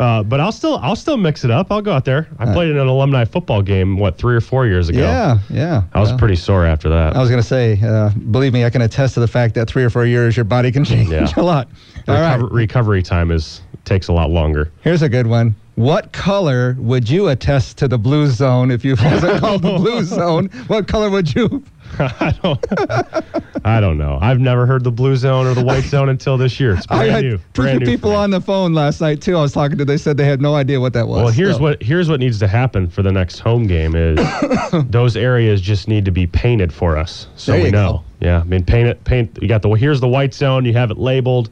[0.00, 1.68] uh, but I'll still I'll still mix it up.
[1.70, 2.28] I'll go out there.
[2.38, 4.98] I played in an alumni football game what three or four years ago.
[5.00, 5.82] Yeah, yeah.
[5.92, 7.14] I was pretty sore after that.
[7.16, 9.68] I was going to say, uh, believe me, I can attest to the fact that
[9.68, 11.28] three or four years, your body can change Yeah.
[11.36, 11.68] a lot.
[12.08, 14.70] All right, Recover- recovery time is takes a lot longer.
[14.82, 15.54] here's a good one.
[15.76, 20.02] What color would you attest to the blue zone if you wasn't called the blue
[20.04, 20.46] zone?
[20.68, 21.62] What color would you?
[21.98, 22.64] I don't.
[23.64, 24.18] I don't know.
[24.20, 26.74] I've never heard the blue zone or the white zone until this year.
[26.74, 27.38] It's I brand had new.
[27.52, 29.36] Brand new people on the phone last night too.
[29.36, 29.84] I was talking to.
[29.84, 31.18] They said they had no idea what that was.
[31.22, 34.18] Well, here's So- what here's what needs to happen for the next home game is
[34.90, 37.92] those areas just need to be painted for us, so we know.
[37.92, 38.04] go.
[38.20, 39.04] Yeah, I mean, paint it.
[39.04, 39.38] Paint.
[39.40, 40.64] You got the here's the white zone.
[40.64, 41.50] You have it labeled.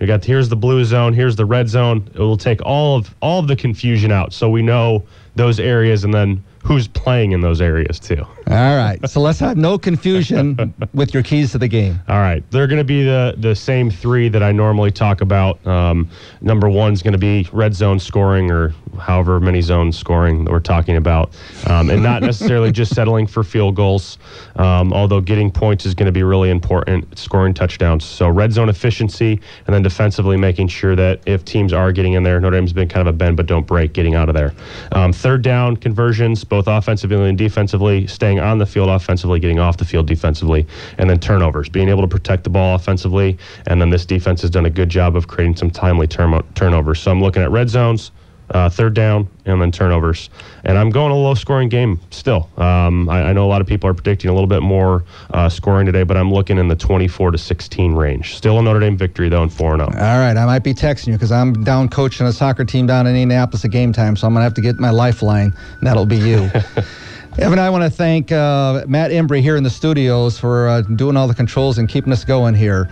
[0.00, 1.12] You got here's the blue zone.
[1.14, 2.08] Here's the red zone.
[2.14, 5.04] It will take all of all of the confusion out, so we know
[5.36, 8.26] those areas and then who's playing in those areas too.
[8.46, 8.98] All right.
[9.08, 12.00] So let's have no confusion with your keys to the game.
[12.08, 15.64] All right, they're going to be the the same three that I normally talk about.
[15.66, 16.08] Um,
[16.42, 20.60] number is going to be red zone scoring, or however many zones scoring that we're
[20.60, 21.34] talking about,
[21.66, 24.18] um, and not necessarily just settling for field goals.
[24.56, 28.04] Um, although getting points is going to be really important, scoring touchdowns.
[28.04, 32.22] So red zone efficiency, and then defensively making sure that if teams are getting in
[32.22, 34.52] there, Notre Dame's been kind of a bend but don't break, getting out of there.
[34.92, 39.76] Um, third down conversions, both offensively and defensively, staying on the field offensively, getting off
[39.76, 40.66] the field defensively,
[40.98, 43.38] and then turnovers, being able to protect the ball offensively.
[43.66, 47.00] And then this defense has done a good job of creating some timely turn- turnovers.
[47.00, 48.10] So I'm looking at red zones,
[48.50, 50.30] uh, third down, and then turnovers.
[50.64, 52.48] And I'm going a low scoring game still.
[52.56, 55.48] Um, I, I know a lot of people are predicting a little bit more uh,
[55.48, 58.36] scoring today, but I'm looking in the 24 to 16 range.
[58.36, 59.86] Still a Notre Dame victory, though, in 4 0.
[59.86, 60.36] All right.
[60.36, 63.64] I might be texting you because I'm down coaching a soccer team down in Indianapolis
[63.64, 64.16] at game time.
[64.16, 66.50] So I'm going to have to get my lifeline, and that'll be you.
[67.36, 71.16] Evan, I want to thank uh, Matt Embry here in the studios for uh, doing
[71.16, 72.88] all the controls and keeping us going here.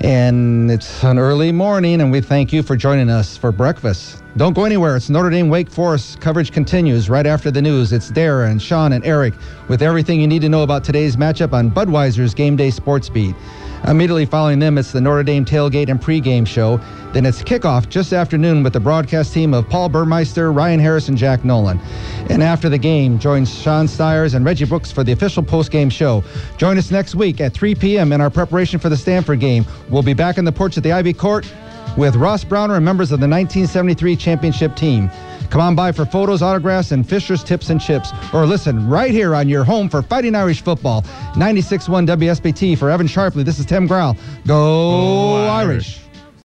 [0.00, 4.20] And it's an early morning, and we thank you for joining us for breakfast.
[4.36, 4.96] Don't go anywhere.
[4.96, 6.20] It's Notre Dame Wake Forest.
[6.20, 7.92] Coverage continues right after the news.
[7.92, 9.34] It's Darren and Sean, and Eric
[9.68, 13.36] with everything you need to know about today's matchup on Budweiser's Game Day Sports Beat.
[13.86, 16.78] Immediately following them, it's the Notre Dame tailgate and pregame show.
[17.12, 21.18] Then it's kickoff just afternoon with the broadcast team of Paul Burmeister, Ryan Harris, and
[21.18, 21.78] Jack Nolan.
[22.30, 26.24] And after the game, join Sean Stiers and Reggie Brooks for the official postgame show.
[26.56, 28.12] Join us next week at 3 p.m.
[28.12, 29.66] in our preparation for the Stanford game.
[29.90, 31.46] We'll be back in the porch at the Ivy Court
[31.98, 35.10] with Ross Browner and members of the 1973 championship team.
[35.54, 38.10] Come on by for photos, autographs, and Fisher's Tips and Chips.
[38.32, 41.02] Or listen right here on your home for Fighting Irish football.
[41.36, 43.44] 96.1 WSBT for Evan Sharpley.
[43.44, 44.16] This is Tim Grau.
[44.48, 46.03] Go, Irish.